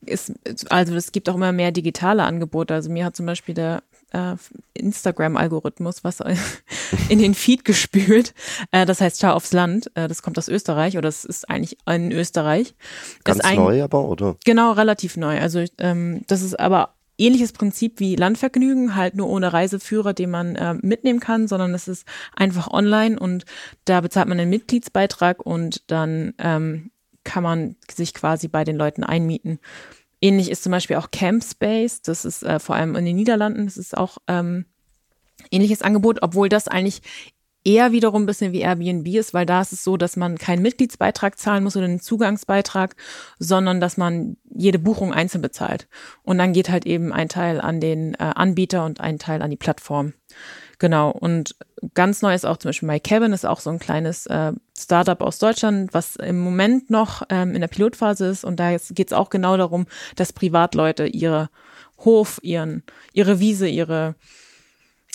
[0.00, 0.32] ist,
[0.70, 2.72] also es gibt auch immer mehr digitale Angebote.
[2.72, 3.82] Also mir hat zum Beispiel der
[4.12, 4.36] äh,
[4.74, 6.18] Instagram-Algorithmus was
[7.08, 8.34] in den Feed gespült.
[8.70, 9.90] Äh, das heißt Schau aufs Land.
[9.94, 12.74] Äh, das kommt aus Österreich oder es ist eigentlich in Österreich.
[13.24, 14.36] Ganz ist ein, neu aber, oder?
[14.44, 15.38] Genau, relativ neu.
[15.38, 20.56] Also ähm, das ist aber ähnliches Prinzip wie Landvergnügen, halt nur ohne Reiseführer, den man
[20.56, 23.44] äh, mitnehmen kann, sondern es ist einfach online und
[23.84, 26.90] da bezahlt man einen Mitgliedsbeitrag und dann ähm,
[27.24, 29.58] kann man sich quasi bei den Leuten einmieten.
[30.20, 33.66] Ähnlich ist zum Beispiel auch Camp Space, das ist äh, vor allem in den Niederlanden,
[33.66, 34.64] das ist auch ähm,
[35.50, 37.02] ähnliches Angebot, obwohl das eigentlich
[37.64, 40.62] eher wiederum ein bisschen wie Airbnb ist, weil da ist es so, dass man keinen
[40.62, 42.96] Mitgliedsbeitrag zahlen muss oder einen Zugangsbeitrag,
[43.38, 45.88] sondern dass man jede Buchung einzeln bezahlt.
[46.22, 49.50] Und dann geht halt eben ein Teil an den äh, Anbieter und ein Teil an
[49.50, 50.14] die Plattform.
[50.78, 51.10] Genau.
[51.10, 51.56] Und
[51.94, 55.20] ganz neu ist auch zum Beispiel My Cabin, ist auch so ein kleines äh, Startup
[55.20, 58.44] aus Deutschland, was im Moment noch ähm, in der Pilotphase ist.
[58.44, 59.86] Und da geht es auch genau darum,
[60.16, 61.50] dass Privatleute ihre
[61.98, 64.14] Hof, ihren, ihre Wiese, ihre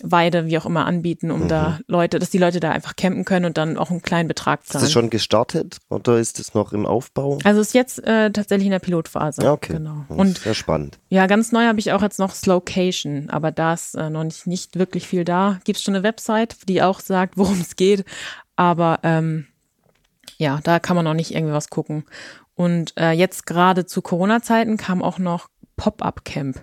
[0.01, 3.45] Weide, wie auch immer, anbieten, um da Leute, dass die Leute da einfach campen können
[3.45, 4.83] und dann auch einen kleinen Betrag Ist zahlen.
[4.85, 7.37] das schon gestartet oder ist es noch im Aufbau?
[7.43, 9.43] also ist jetzt äh, tatsächlich in der Pilotphase.
[9.43, 9.73] Ja, okay.
[9.73, 10.03] Genau.
[10.09, 10.97] Das Und ist sehr spannend.
[11.09, 14.47] ja, ganz neu habe ich auch jetzt noch Slowcation, aber da ist äh, noch nicht,
[14.47, 15.59] nicht wirklich viel da.
[15.63, 18.03] Gibt es schon eine Website, die auch sagt, worum es geht,
[18.55, 19.45] aber ähm,
[20.43, 22.03] ja, da kann man noch nicht irgendwie was gucken.
[22.53, 26.61] Und äh, jetzt gerade zu Corona-Zeiten kam auch noch Pop-Up Camp,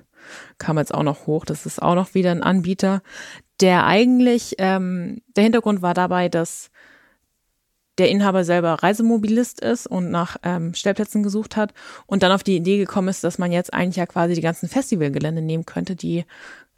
[0.59, 1.47] kam jetzt auch noch hoch.
[1.47, 3.03] Das ist auch noch wieder ein Anbieter,
[3.61, 6.71] der eigentlich, ähm, der Hintergrund war dabei, dass
[7.97, 11.73] der Inhaber selber Reisemobilist ist und nach ähm, Stellplätzen gesucht hat
[12.07, 14.69] und dann auf die Idee gekommen ist, dass man jetzt eigentlich ja quasi die ganzen
[14.69, 16.25] Festivalgelände nehmen könnte, die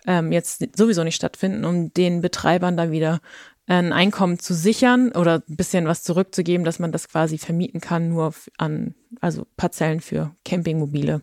[0.06, 3.20] ähm, jetzt sowieso nicht stattfinden, um den Betreibern da wieder
[3.66, 8.08] ein Einkommen zu sichern oder ein bisschen was zurückzugeben, dass man das quasi vermieten kann,
[8.08, 11.22] nur an, also Parzellen für Campingmobile.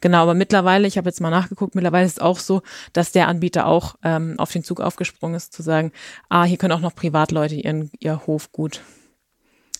[0.00, 3.28] Genau, aber mittlerweile, ich habe jetzt mal nachgeguckt, mittlerweile ist es auch so, dass der
[3.28, 5.92] Anbieter auch ähm, auf den Zug aufgesprungen ist, zu sagen,
[6.28, 8.82] ah, hier können auch noch Privatleute ihren, ihr Hofgut,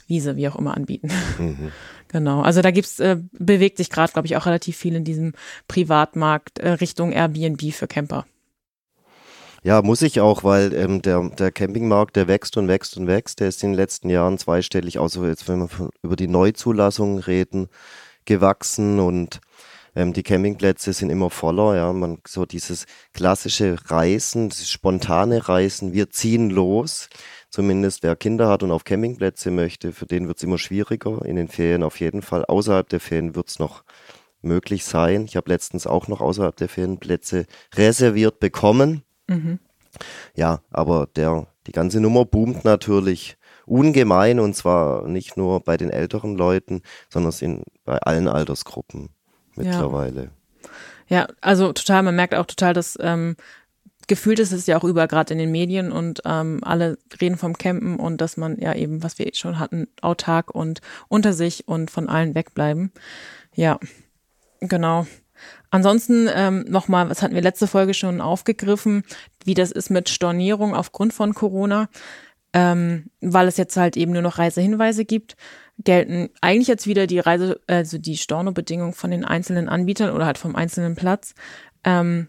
[0.07, 1.11] Wiese, wie auch immer, anbieten.
[2.11, 5.35] Genau, also da gibt's, äh, bewegt sich gerade, glaube ich, auch relativ viel in diesem
[5.69, 8.25] Privatmarkt äh, Richtung Airbnb für Camper.
[9.65, 13.41] Ja, muss ich auch, weil ähm, der, der Campingmarkt, der wächst und wächst und wächst.
[13.41, 17.19] Der ist in den letzten Jahren zweistellig, außer jetzt, wenn wir von, über die Neuzulassungen
[17.19, 17.69] reden,
[18.25, 19.41] gewachsen und
[19.97, 21.77] ähm, die Campingplätze sind immer voller.
[21.77, 27.09] Ja, man so dieses klassische Reisen, dieses spontane Reisen, wir ziehen los.
[27.51, 31.25] Zumindest wer Kinder hat und auf Campingplätze möchte, für den wird es immer schwieriger.
[31.25, 32.45] In den Ferien auf jeden Fall.
[32.45, 33.83] Außerhalb der Ferien wird es noch
[34.41, 35.25] möglich sein.
[35.25, 39.03] Ich habe letztens auch noch außerhalb der Ferienplätze reserviert bekommen.
[40.35, 43.37] Ja, aber der, die ganze Nummer boomt natürlich
[43.67, 49.11] ungemein und zwar nicht nur bei den älteren Leuten, sondern in, bei allen Altersgruppen
[49.57, 50.31] mittlerweile.
[51.09, 53.37] Ja, also total, man merkt auch total, dass ähm,
[54.09, 57.57] gefühlt ist es ja auch überall gerade in den Medien und ähm, alle reden vom
[57.57, 61.91] Campen und dass man ja eben, was wir schon hatten, autark und unter sich und
[61.91, 62.93] von allen wegbleiben.
[63.55, 63.79] Ja,
[64.61, 65.07] genau.
[65.71, 69.03] Ansonsten ähm, nochmal, was hatten wir letzte Folge schon aufgegriffen,
[69.45, 71.89] wie das ist mit Stornierung aufgrund von Corona,
[72.53, 75.37] ähm, weil es jetzt halt eben nur noch Reisehinweise gibt,
[75.85, 80.39] gelten eigentlich jetzt wieder die Reise, also die Stornobedingungen von den einzelnen Anbietern oder halt
[80.39, 81.35] vom einzelnen Platz.
[81.85, 82.29] Ähm,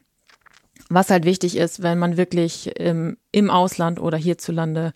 [0.90, 4.94] was halt wichtig ist, wenn man wirklich im, im Ausland oder hierzulande,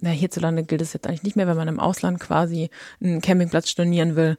[0.00, 3.70] na, hierzulande gilt es jetzt eigentlich nicht mehr, wenn man im Ausland quasi einen Campingplatz
[3.70, 4.36] stornieren will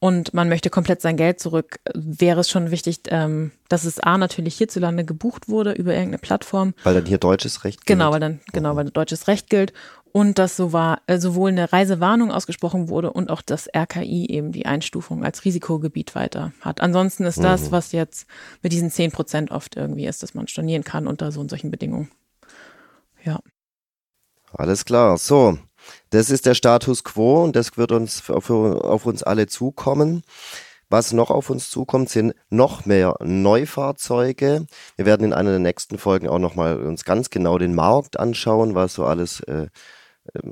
[0.00, 4.18] und man möchte komplett sein Geld zurück, wäre es schon wichtig, ähm, dass es A
[4.18, 6.74] natürlich hierzulande gebucht wurde über irgendeine Plattform.
[6.82, 8.12] Weil dann hier deutsches Recht Genau, gilt.
[8.14, 9.72] weil dann, genau, weil deutsches Recht gilt
[10.12, 14.52] und dass so war, äh, sowohl eine Reisewarnung ausgesprochen wurde und auch das RKI eben
[14.52, 16.80] die Einstufung als Risikogebiet weiter hat.
[16.80, 18.26] Ansonsten ist das, was jetzt
[18.62, 21.70] mit diesen 10 Prozent oft irgendwie ist, dass man stornieren kann unter so und solchen
[21.70, 22.10] Bedingungen.
[23.22, 23.38] Ja.
[24.52, 25.16] Alles klar.
[25.18, 25.58] So,
[26.10, 30.22] das ist der Status quo und das wird uns auf, auf uns alle zukommen.
[30.90, 34.66] Was noch auf uns zukommt, sind noch mehr Neufahrzeuge.
[34.96, 38.74] Wir werden in einer der nächsten Folgen auch nochmal uns ganz genau den Markt anschauen,
[38.74, 39.68] was so alles äh,
[40.34, 40.50] äh,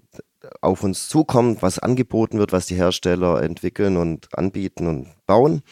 [0.61, 5.63] auf uns zukommt, was angeboten wird, was die Hersteller entwickeln und anbieten und bauen.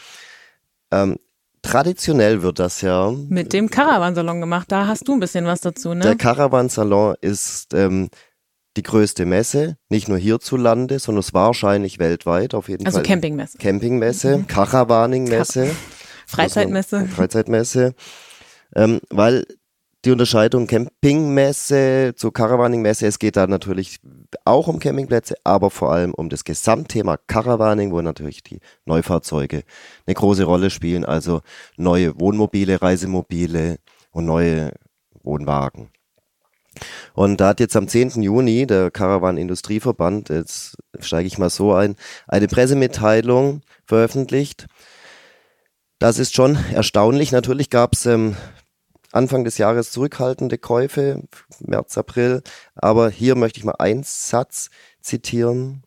[0.91, 1.17] Ähm,
[1.63, 3.11] traditionell wird das ja.
[3.11, 4.71] Mit dem Caravansalon gemacht.
[4.73, 6.01] Da hast du ein bisschen was dazu, ne?
[6.01, 8.09] Der Caravansalon ist ähm,
[8.77, 13.07] die größte Messe, nicht nur hierzulande, sondern es wahrscheinlich weltweit auf jeden also Fall.
[13.07, 13.59] Campingmesse.
[13.59, 14.47] Campingmesse, mhm.
[14.47, 15.75] Caravaning-Messe.
[16.27, 17.07] Freizeitmesse.
[17.07, 17.95] Freizeitmesse.
[18.75, 19.45] Ähm, weil
[20.05, 23.99] die Unterscheidung Campingmesse zu Caravaningmesse, es geht da natürlich
[24.45, 29.63] auch um Campingplätze, aber vor allem um das Gesamtthema Caravaning, wo natürlich die Neufahrzeuge
[30.07, 31.41] eine große Rolle spielen, also
[31.77, 33.79] neue Wohnmobile, Reisemobile
[34.13, 34.73] und neue
[35.25, 35.91] Wohnwagen.
[37.15, 38.23] Und da hat jetzt am 10.
[38.23, 41.97] Juni der Caravan Industrieverband, jetzt steige ich mal so ein,
[42.27, 44.67] eine Pressemitteilung veröffentlicht.
[45.99, 47.33] Das ist schon erstaunlich.
[47.33, 48.37] Natürlich gab es ähm,
[49.13, 51.23] Anfang des Jahres zurückhaltende Käufe,
[51.61, 52.43] März, April.
[52.75, 54.69] Aber hier möchte ich mal einen Satz
[55.01, 55.83] zitieren.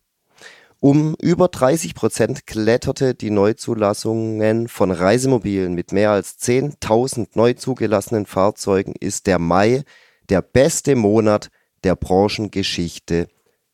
[0.81, 8.25] Um über 30 Prozent kletterte die Neuzulassungen von Reisemobilen mit mehr als 10.000 neu zugelassenen
[8.25, 9.83] Fahrzeugen ist der Mai
[10.29, 11.49] der beste Monat
[11.83, 13.27] der Branchengeschichte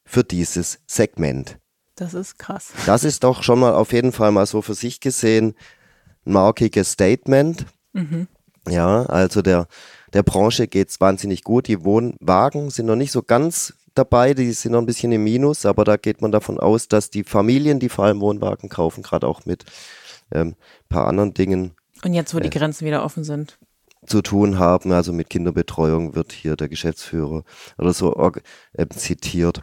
[0.06, 1.58] für dieses Segment.
[1.96, 2.72] Das ist krass.
[2.86, 5.56] Das ist doch schon mal auf jeden Fall mal so für sich gesehen
[6.26, 7.66] ein markiges Statement.
[7.94, 8.28] Mhm.
[8.68, 9.68] Ja, also der,
[10.14, 11.68] der Branche geht's wahnsinnig gut.
[11.68, 15.66] Die Wohnwagen sind noch nicht so ganz dabei, die sind noch ein bisschen im Minus,
[15.66, 19.28] aber da geht man davon aus, dass die Familien, die vor allem Wohnwagen kaufen, gerade
[19.28, 19.66] auch mit
[20.32, 20.56] ähm,
[20.90, 21.76] paar anderen Dingen.
[22.04, 23.58] Und jetzt, wo die äh, Grenzen wieder offen sind.
[24.06, 27.44] Zu tun haben, also mit Kinderbetreuung wird hier der Geschäftsführer
[27.78, 28.32] oder so
[28.74, 29.62] äh, zitiert.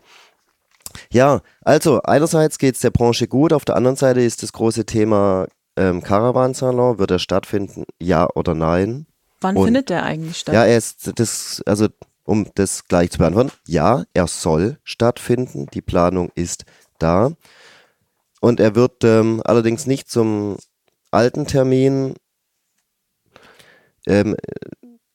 [1.11, 5.47] Ja, also einerseits geht's der Branche gut, auf der anderen Seite ist das große Thema
[5.76, 9.07] ähm, Caravansalon, wird er stattfinden, ja oder nein?
[9.40, 10.55] Wann Und, findet der eigentlich statt?
[10.55, 11.88] Ja, er ist das, also
[12.24, 15.66] um das gleich zu beantworten, ja, er soll stattfinden.
[15.74, 16.64] Die Planung ist
[16.99, 17.32] da.
[18.40, 20.57] Und er wird ähm, allerdings nicht zum
[21.11, 22.14] alten Termin
[24.07, 24.36] ähm,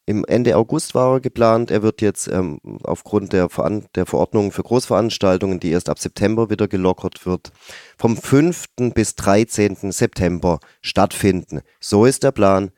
[0.05, 1.69] im Ende August war er geplant.
[1.69, 6.49] Er wird jetzt ähm, aufgrund der, Veran der Verordnung für Großveranstaltungen, die erst ab September
[6.49, 7.51] wieder gelockert wird,
[7.97, 8.65] vom 5.
[8.93, 9.91] bis 13.
[9.91, 11.61] September stattfinden.
[11.81, 12.71] So ist der Plan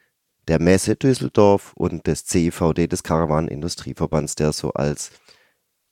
[0.47, 5.11] der Messe Düsseldorf und des CIVD, des Caravan Industrieverbands, der so als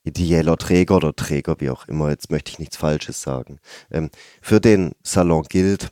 [0.03, 3.59] ideeller Träger oder Träger, wie auch immer, jetzt möchte ich nichts Falsches sagen,
[3.91, 4.09] ähm,
[4.41, 5.91] für den Salon gilt.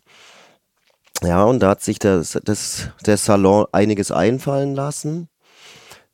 [1.23, 5.29] Ja, und da hat sich das, das, der Salon einiges einfallen lassen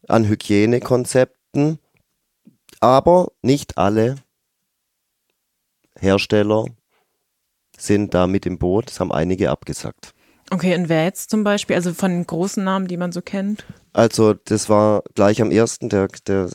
[0.08, 1.80] an Hygienekonzepten,
[2.80, 4.16] aber nicht alle
[6.00, 6.66] Hersteller
[7.78, 8.90] sind da mit im Boot.
[8.90, 10.14] Es haben einige abgesagt.
[10.50, 13.66] Okay, und wer jetzt zum Beispiel, also von den großen Namen, die man so kennt?
[13.94, 16.50] Also das war gleich am ersten, der, der,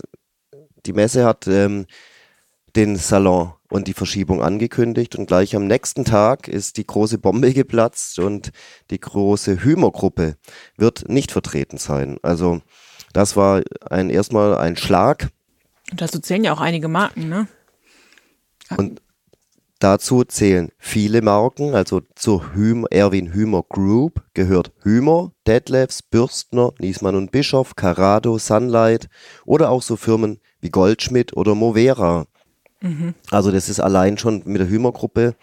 [0.85, 1.87] die Messe hat ähm,
[2.77, 7.53] den Salon und die Verschiebung angekündigt und gleich am nächsten Tag ist die große Bombe
[7.53, 8.53] geplatzt und
[8.91, 10.37] die große Hümer-Gruppe
[10.77, 12.19] wird nicht vertreten sein.
[12.23, 12.61] Also
[13.13, 15.31] das war ein erstmal ein Schlag.
[15.91, 17.49] Und dazu zählen ja auch einige Marken, ne?
[18.77, 19.01] Und
[19.79, 27.17] dazu zählen viele Marken, also zur Hüm Erwin Hümer Group gehört Hümer, Detlefs, Bürstner, Niesmann
[27.17, 29.09] und Bischof, Carado, Sunlight
[29.45, 32.27] oder auch so Firmen wie Goldschmidt oder Movera.
[32.81, 33.15] Mhm.
[33.31, 35.35] Also das ist allein schon mit der Hümer Gruppe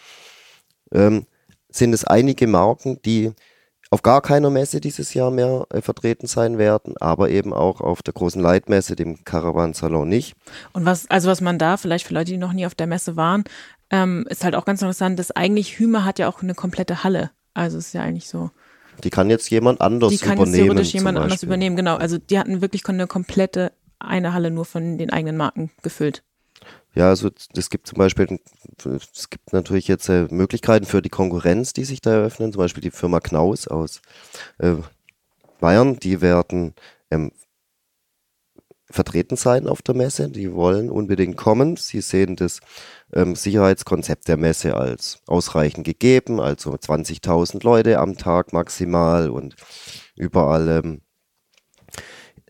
[0.92, 1.26] ähm,
[1.70, 3.32] sind es einige Marken, die
[3.90, 8.02] auf gar keiner Messe dieses Jahr mehr äh, vertreten sein werden, aber eben auch auf
[8.02, 10.36] der großen Leitmesse, dem Caravan Salon nicht.
[10.72, 13.16] Und was, also was man da, vielleicht für Leute, die noch nie auf der Messe
[13.16, 13.44] waren,
[13.92, 17.32] ähm, ist halt auch ganz interessant, dass eigentlich Hümer hat ja auch eine komplette Halle.
[17.54, 18.50] Also ist ja eigentlich so.
[19.04, 20.22] Die kann jetzt jemand anders übernehmen.
[20.22, 21.96] Die kann jetzt theoretisch jemand anders übernehmen, genau.
[21.96, 26.24] Also die hatten wirklich eine komplette eine Halle nur von den eigenen Marken gefüllt.
[26.96, 28.40] Ja, also es gibt zum Beispiel,
[28.86, 32.82] es gibt natürlich jetzt äh, Möglichkeiten für die Konkurrenz, die sich da eröffnen, zum Beispiel
[32.82, 34.02] die Firma Knaus aus
[34.60, 34.76] äh,
[35.60, 36.76] Bayern, die werden
[37.10, 37.32] ähm,
[38.94, 41.78] vertreten sein auf der Messe, die wollen unbedingt kommen.
[41.78, 42.60] Sie sehen das
[43.12, 49.56] ähm, Sicherheitskonzept der Messe als ausreichend gegeben, also 20.000 Leute am Tag maximal und
[50.16, 51.02] überall ähm,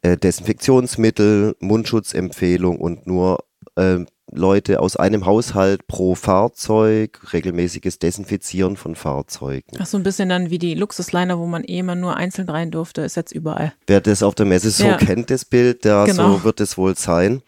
[0.02, 3.46] äh, Desinfektionsmittel, Mundschutzempfehlung und nur
[3.78, 4.00] äh,
[4.34, 9.78] Leute aus einem Haushalt pro Fahrzeug, regelmäßiges Desinfizieren von Fahrzeugen.
[9.80, 12.72] Ach, so ein bisschen dann wie die Luxusliner, wo man eh immer nur einzeln rein
[12.72, 13.74] durfte, ist jetzt überall.
[13.88, 14.98] Wer das auf der Messe so ja.
[14.98, 16.38] kennt, das Bild, der genau.
[16.38, 17.42] so wird es wohl sein.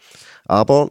[0.44, 0.90] Aber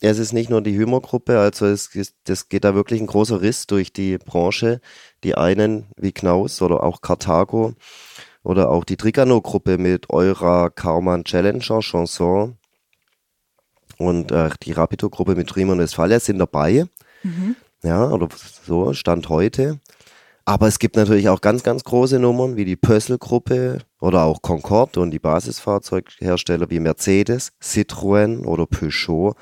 [0.00, 1.90] es ist nicht nur die Hümer-Gruppe, also es,
[2.24, 4.80] das geht da wirklich ein großer Riss durch die Branche.
[5.22, 7.74] Die einen wie Knaus oder auch Carthago
[8.42, 12.58] oder auch die Trigano-Gruppe mit Eura, Karmann, Challenger, Chanson
[13.98, 16.86] und äh, die Rapido-Gruppe mit Riemann Westfalia sind dabei.
[17.22, 17.56] Mhm.
[17.82, 18.28] Ja, oder
[18.66, 19.78] so, Stand heute.
[20.46, 25.00] Aber es gibt natürlich auch ganz, ganz große Nummern wie die Pössl-Gruppe oder auch Concorde
[25.00, 29.34] und die Basisfahrzeughersteller wie Mercedes, Citroën oder Peugeot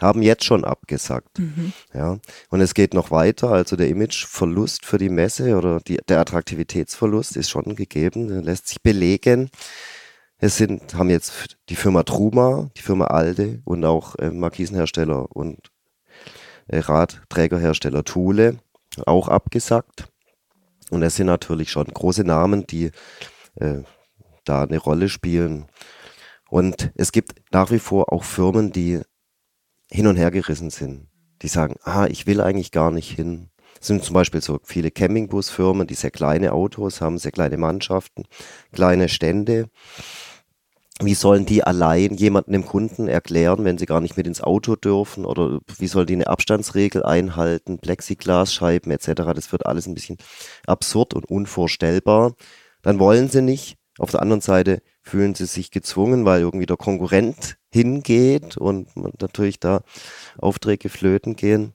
[0.00, 1.38] haben jetzt schon abgesagt.
[1.38, 1.72] Mhm.
[1.94, 2.18] Ja,
[2.50, 3.50] und es geht noch weiter.
[3.50, 8.82] Also der Imageverlust für die Messe oder die, der Attraktivitätsverlust ist schon gegeben, lässt sich
[8.82, 9.50] belegen.
[10.38, 15.70] Es sind, haben jetzt die Firma Truma, die Firma Alde und auch äh, Markisenhersteller und
[16.68, 18.58] äh, Radträgerhersteller Thule
[19.06, 20.08] auch abgesagt.
[20.90, 22.90] Und es sind natürlich schon große Namen, die
[23.56, 23.82] äh,
[24.44, 25.66] da eine Rolle spielen.
[26.48, 29.00] Und es gibt nach wie vor auch Firmen, die
[29.90, 31.08] hin und her gerissen sind.
[31.42, 33.50] Die sagen, ah, ich will eigentlich gar nicht hin.
[33.80, 38.24] Es sind zum Beispiel so viele Campingbusfirmen, die sehr kleine Autos haben, sehr kleine Mannschaften,
[38.72, 39.68] kleine Stände.
[41.02, 44.76] Wie sollen die allein jemanden dem Kunden erklären, wenn sie gar nicht mit ins Auto
[44.76, 45.26] dürfen?
[45.26, 49.12] Oder wie sollen die eine Abstandsregel einhalten, Plexiglasscheiben etc.?
[49.34, 50.16] Das wird alles ein bisschen
[50.66, 52.34] absurd und unvorstellbar.
[52.80, 53.76] Dann wollen sie nicht.
[53.98, 58.88] Auf der anderen Seite fühlen sie sich gezwungen, weil irgendwie der Konkurrent hingeht und
[59.20, 59.82] natürlich da
[60.38, 61.74] Aufträge flöten gehen.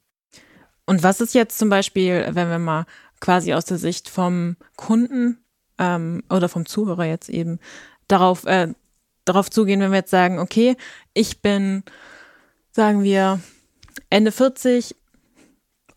[0.86, 2.86] Und was ist jetzt zum Beispiel, wenn wir mal
[3.19, 5.43] quasi aus der Sicht vom Kunden
[5.78, 7.59] ähm, oder vom Zuhörer jetzt eben
[8.07, 8.74] darauf, äh,
[9.26, 10.76] darauf zugehen, wenn wir jetzt sagen, okay,
[11.13, 11.84] ich bin,
[12.72, 13.39] sagen wir,
[14.09, 14.95] Ende 40,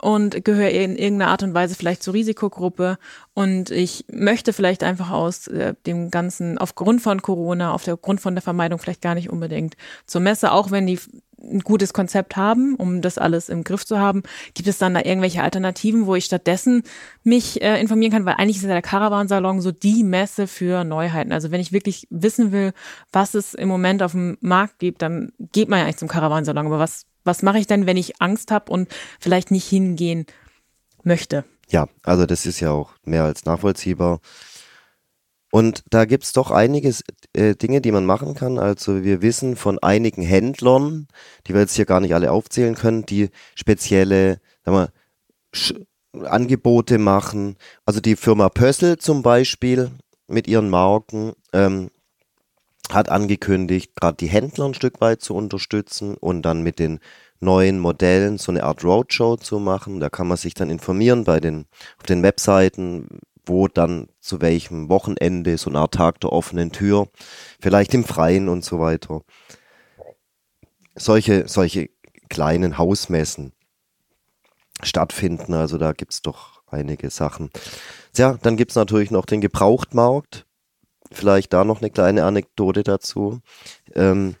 [0.05, 2.97] und gehöre in irgendeiner Art und Weise vielleicht zur Risikogruppe
[3.33, 8.41] und ich möchte vielleicht einfach aus äh, dem ganzen, aufgrund von Corona, aufgrund von der
[8.41, 10.99] Vermeidung vielleicht gar nicht unbedingt zur Messe, auch wenn die
[11.51, 14.23] ein gutes Konzept haben, um das alles im Griff zu haben.
[14.53, 16.83] Gibt es dann da irgendwelche Alternativen, wo ich stattdessen
[17.23, 18.25] mich äh, informieren kann?
[18.25, 21.31] Weil eigentlich ist ja der Caravansalon so die Messe für Neuheiten.
[21.31, 22.73] Also wenn ich wirklich wissen will,
[23.11, 26.65] was es im Moment auf dem Markt gibt, dann geht man ja eigentlich zum Caravansalon.
[26.65, 28.87] Aber was was mache ich denn, wenn ich Angst habe und
[29.19, 30.25] vielleicht nicht hingehen
[31.03, 31.43] möchte?
[31.67, 34.19] Ja, also das ist ja auch mehr als nachvollziehbar.
[35.55, 36.93] Und da gibt es doch einige
[37.31, 38.59] äh, Dinge, die man machen kann.
[38.59, 41.07] Also wir wissen von einigen Händlern,
[41.47, 44.91] die wir jetzt hier gar nicht alle aufzählen können, die spezielle sagen
[46.11, 47.55] wir, Angebote machen.
[47.85, 49.91] Also die Firma Pössl zum Beispiel
[50.27, 51.89] mit ihren Marken ähm,
[52.91, 56.99] hat angekündigt, gerade die Händler ein Stück weit zu unterstützen und dann mit den
[57.39, 60.01] neuen Modellen so eine Art Roadshow zu machen.
[60.01, 61.63] Da kann man sich dann informieren bei den,
[61.97, 63.07] auf den Webseiten,
[63.45, 67.07] wo dann zu welchem Wochenende so eine Art Tag der offenen Tür,
[67.59, 69.21] vielleicht im Freien und so weiter.
[70.95, 71.89] Solche, solche
[72.29, 73.53] kleinen Hausmessen
[74.83, 75.53] stattfinden.
[75.53, 77.49] Also da gibt's doch einige Sachen.
[78.15, 80.45] Ja, dann gibt's natürlich noch den Gebrauchtmarkt.
[81.11, 83.41] Vielleicht da noch eine kleine Anekdote dazu.
[83.93, 84.35] Ähm,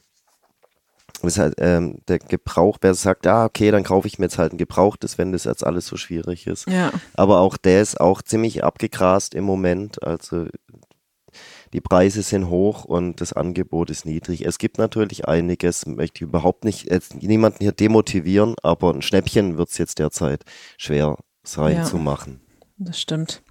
[1.25, 4.53] das heißt, ähm, der Gebrauch, wer sagt, ah, okay, dann kaufe ich mir jetzt halt
[4.53, 6.67] ein gebrauchtes, wenn das jetzt alles so schwierig ist.
[6.67, 6.91] Ja.
[7.13, 10.01] Aber auch der ist auch ziemlich abgegrast im Moment.
[10.03, 10.47] Also
[11.73, 14.45] die Preise sind hoch und das Angebot ist niedrig.
[14.45, 19.57] Es gibt natürlich einiges, möchte ich überhaupt nicht, jetzt niemanden hier demotivieren, aber ein Schnäppchen
[19.57, 20.43] wird es jetzt derzeit
[20.77, 21.83] schwer sein Ja.
[21.83, 22.39] zu machen.
[22.77, 23.41] Das stimmt.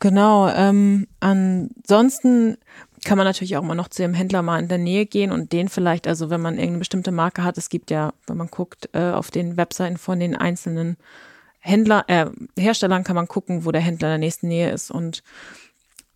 [0.00, 0.48] Genau.
[0.48, 2.58] Ähm, ansonsten
[3.08, 5.52] kann man natürlich auch mal noch zu dem Händler mal in der Nähe gehen und
[5.52, 8.88] den vielleicht, also wenn man irgendeine bestimmte Marke hat, es gibt ja, wenn man guckt,
[8.92, 10.96] äh, auf den Webseiten von den einzelnen
[11.60, 12.26] Händler, äh,
[12.58, 14.90] Herstellern kann man gucken, wo der Händler in der nächsten Nähe ist.
[14.90, 15.22] Und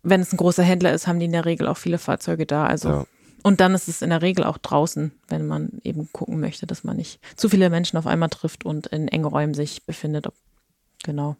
[0.03, 2.65] wenn es ein großer Händler ist, haben die in der Regel auch viele Fahrzeuge da.
[2.65, 3.05] Also Ja.
[3.41, 6.83] und dann ist es in der Regel auch draußen, wenn man eben gucken möchte, dass
[6.83, 10.27] man nicht zu viele Menschen auf einmal trifft und in engen Räumen sich befindet.
[11.03, 11.35] Genau.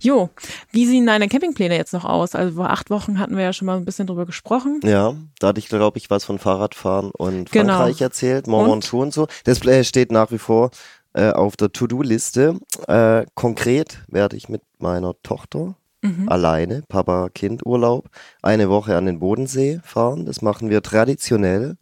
[0.00, 0.30] Jo,
[0.70, 2.34] wie sehen deine Campingpläne jetzt noch aus?
[2.34, 4.80] Also vor acht Wochen hatten wir ja schon mal ein bisschen drüber gesprochen.
[4.82, 7.74] Ja, da hatte ich, glaube ich, was von Fahrradfahren und Genau.
[7.76, 9.00] Frankreich erzählt, Mont Und?
[9.00, 9.26] Und so.
[9.44, 10.70] Das äh, steht nach wie vor
[11.12, 12.58] äh, auf der To-Do-Liste.
[12.88, 16.30] Äh, konkret werde ich mit meiner Tochter Mhm.
[16.30, 18.08] alleine, Papa-Kind-Urlaub,
[18.40, 20.24] eine Woche an den Bodensee fahren.
[20.24, 21.76] Das machen wir traditionell.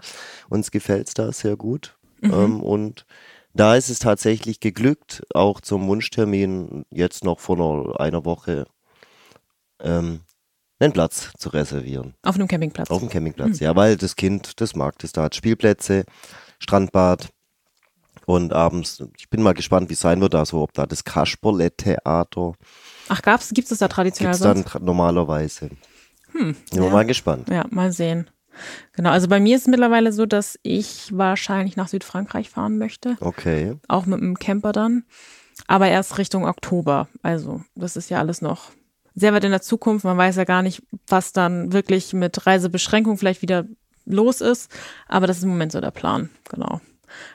[0.49, 1.97] Uns gefällt's da sehr gut.
[2.21, 2.33] Mhm.
[2.33, 3.07] Ähm, und
[3.59, 8.67] da ist es tatsächlich geglückt, auch zum Wunschtermin jetzt noch vor einer, einer Woche
[9.81, 10.21] ähm,
[10.79, 12.15] einen Platz zu reservieren.
[12.23, 12.91] Auf einem Campingplatz.
[12.91, 15.13] Auf dem Campingplatz, ja, weil das Kind, das mag das.
[15.13, 16.05] Da hat Spielplätze,
[16.61, 17.31] Strandbad
[18.27, 22.53] und abends, ich bin mal gespannt, wie es sein wird, also ob da das Kasperle-Theater
[23.09, 24.69] Ach, gab's, gibt's das da traditionell gibt's dann sonst?
[24.69, 25.71] tra- normalerweise.
[26.33, 26.91] Hm, Bin ja.
[26.91, 27.49] mal gespannt.
[27.49, 28.29] Ja, mal sehen.
[28.93, 33.17] Genau, also bei mir ist es mittlerweile so, dass ich wahrscheinlich nach Südfrankreich fahren möchte.
[33.21, 33.77] Okay.
[33.89, 35.05] Auch mit einem Camper dann.
[35.67, 37.09] Aber erst Richtung Oktober.
[37.23, 38.71] Also, das ist ja alles noch
[39.15, 40.05] sehr weit in der Zukunft.
[40.05, 43.67] Man weiß ja gar nicht, was dann wirklich mit Reisebeschränkung vielleicht wieder
[44.05, 44.71] los ist.
[45.09, 46.81] Aber das ist im Moment so der Plan, genau.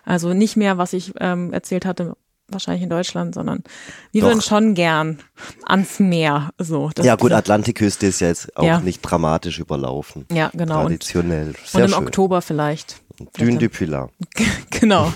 [0.06, 2.16] Also nicht mehr, was ich ähm, erzählt hatte,
[2.50, 3.64] wahrscheinlich in Deutschland, sondern
[4.12, 4.30] wir Doch.
[4.30, 5.20] würden schon gern
[5.66, 6.52] ans Meer.
[6.58, 8.80] So, Ja gut, Atlantikküste ist ja jetzt auch Ja.
[8.80, 10.26] nicht dramatisch überlaufen.
[10.32, 10.80] Ja, genau.
[10.82, 11.48] Und, Traditionell.
[11.50, 12.04] und Sehr im schön.
[12.04, 13.02] Oktober vielleicht.
[13.38, 14.10] Dune du Pilat.
[14.72, 15.12] genau.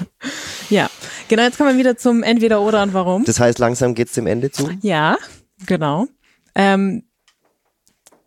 [0.70, 0.90] Ja,
[1.28, 1.44] genau.
[1.44, 3.26] Jetzt kommen wir wieder zum Entweder oder und warum.
[3.26, 4.70] Das heißt, langsam geht's dem Ende zu?
[4.82, 5.18] Ja,
[5.66, 6.08] genau.
[6.56, 7.04] Ähm,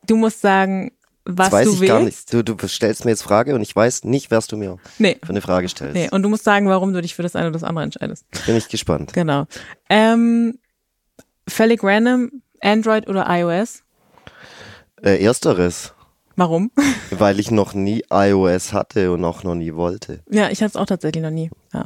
[0.07, 0.93] du musst sagen,
[1.25, 1.93] was das weiß du ich willst.
[1.93, 2.33] gar nicht.
[2.33, 5.19] Du, du stellst mir jetzt Frage und ich weiß nicht, was du mir Nee.
[5.23, 5.95] für eine Frage stellst.
[5.95, 8.25] Nee, und du musst sagen, warum du dich für das eine oder das andere entscheidest.
[8.47, 9.13] Bin ich gespannt.
[9.13, 9.47] Genau.
[9.89, 10.59] Ähm,
[11.49, 13.83] völlig random, Android oder iOS?
[15.03, 15.95] Äh, ersteres,
[16.37, 16.71] Warum?
[17.11, 20.21] weil ich noch nie iOS hatte und auch noch nie wollte.
[20.31, 21.51] Ja, ich hatte es auch tatsächlich noch nie.
[21.73, 21.85] Ja.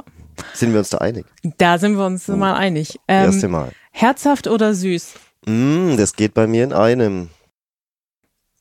[0.52, 1.26] Sind wir uns da einig?
[1.58, 2.98] Da sind wir uns mal einig.
[3.08, 3.70] Ähm, Erste Mal.
[3.92, 5.12] herzhaft oder süß?
[5.46, 7.30] Mm, das geht bei mir in einem.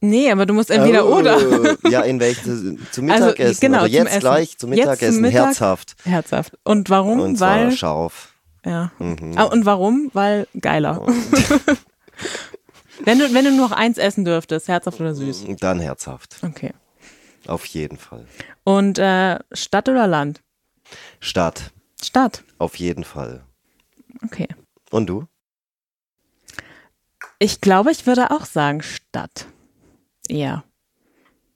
[0.05, 1.77] Nee, aber du musst entweder Oh, oder.
[1.89, 2.85] Ja, in welchem?
[2.91, 3.59] Zum Also, Mittagessen.
[3.61, 4.19] genau, oder zum jetzt Essen.
[4.19, 5.21] gleich zum zum Mittagessen.
[5.21, 5.45] Mittag.
[5.45, 5.95] Herzhaft.
[6.03, 6.57] Herzhaft.
[6.65, 7.19] Und warum?
[7.21, 7.71] Und Weil.
[7.71, 8.33] scharf.
[8.65, 8.91] Ja.
[8.99, 9.33] Mhm.
[9.37, 10.09] Ah, und warum?
[10.13, 11.05] Weil geiler.
[13.05, 15.45] wenn, du, wenn du nur noch eins essen dürftest, herzhaft oder süß?
[15.59, 16.35] Dann herzhaft.
[16.41, 16.73] Okay.
[17.47, 18.25] Auf jeden Fall.
[18.65, 20.41] Und äh, Stadt oder Land?
[21.21, 21.71] Stadt.
[22.01, 22.43] Stadt.
[22.57, 23.43] Auf jeden Fall.
[24.25, 24.47] Okay.
[24.91, 25.27] Und du?
[27.39, 29.45] Ich glaube, ich würde auch sagen Stadt.
[30.29, 30.63] Ja.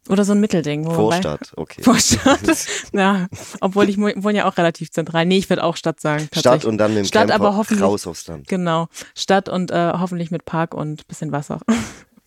[0.09, 0.85] Oder so ein Mittelding.
[0.85, 1.51] wo- Vorstadt.
[1.57, 1.83] Okay.
[1.83, 2.39] Vorstadt.
[2.93, 3.27] ja,
[3.59, 5.25] obwohl ich wohne ja auch relativ zentral.
[5.25, 6.29] Nee, ich würde auch Stadt sagen.
[6.33, 8.47] Stadt und dann mit dem Stadt, Camper aber hoffentlich- raus aufs Land.
[8.47, 8.87] Genau.
[9.15, 11.59] Stadt und äh, hoffentlich mit Park und bisschen Wasser.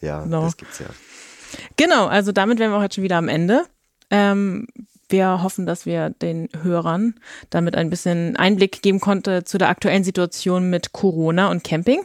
[0.00, 0.42] Ja, Genau.
[0.44, 0.86] das gibt's ja.
[1.76, 3.64] Genau, also damit wären wir auch jetzt schon wieder am Ende.
[4.10, 4.66] Ähm,
[5.10, 7.14] wir hoffen, dass wir den Hörern
[7.50, 12.00] damit ein bisschen Einblick geben konnte zu der aktuellen Situation mit Corona und Camping.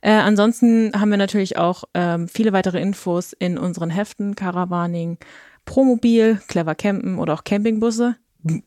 [0.00, 5.18] Äh, ansonsten haben wir natürlich auch ähm, viele weitere Infos in unseren Heften, Caravaning,
[5.64, 8.16] Promobil, Clever Campen oder auch Campingbusse.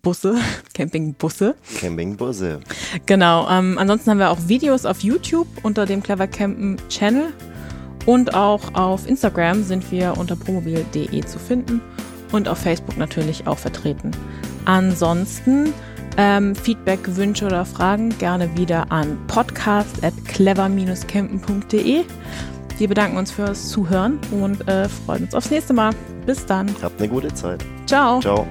[0.01, 0.37] Busse,
[0.73, 1.55] Campingbusse.
[1.79, 2.61] Campingbusse.
[3.05, 3.49] Genau.
[3.49, 7.33] Ähm, ansonsten haben wir auch Videos auf YouTube unter dem Clever Campen Channel
[8.05, 11.81] und auch auf Instagram sind wir unter promobil.de zu finden
[12.31, 14.11] und auf Facebook natürlich auch vertreten.
[14.65, 15.73] Ansonsten
[16.17, 22.03] ähm, Feedback, Wünsche oder Fragen gerne wieder an podcast at clever-campen.de.
[22.77, 25.93] Wir bedanken uns fürs Zuhören und äh, freuen uns aufs nächste Mal.
[26.25, 26.67] Bis dann.
[26.81, 27.63] Habt eine gute Zeit.
[27.85, 28.19] Ciao.
[28.19, 28.45] Ciao.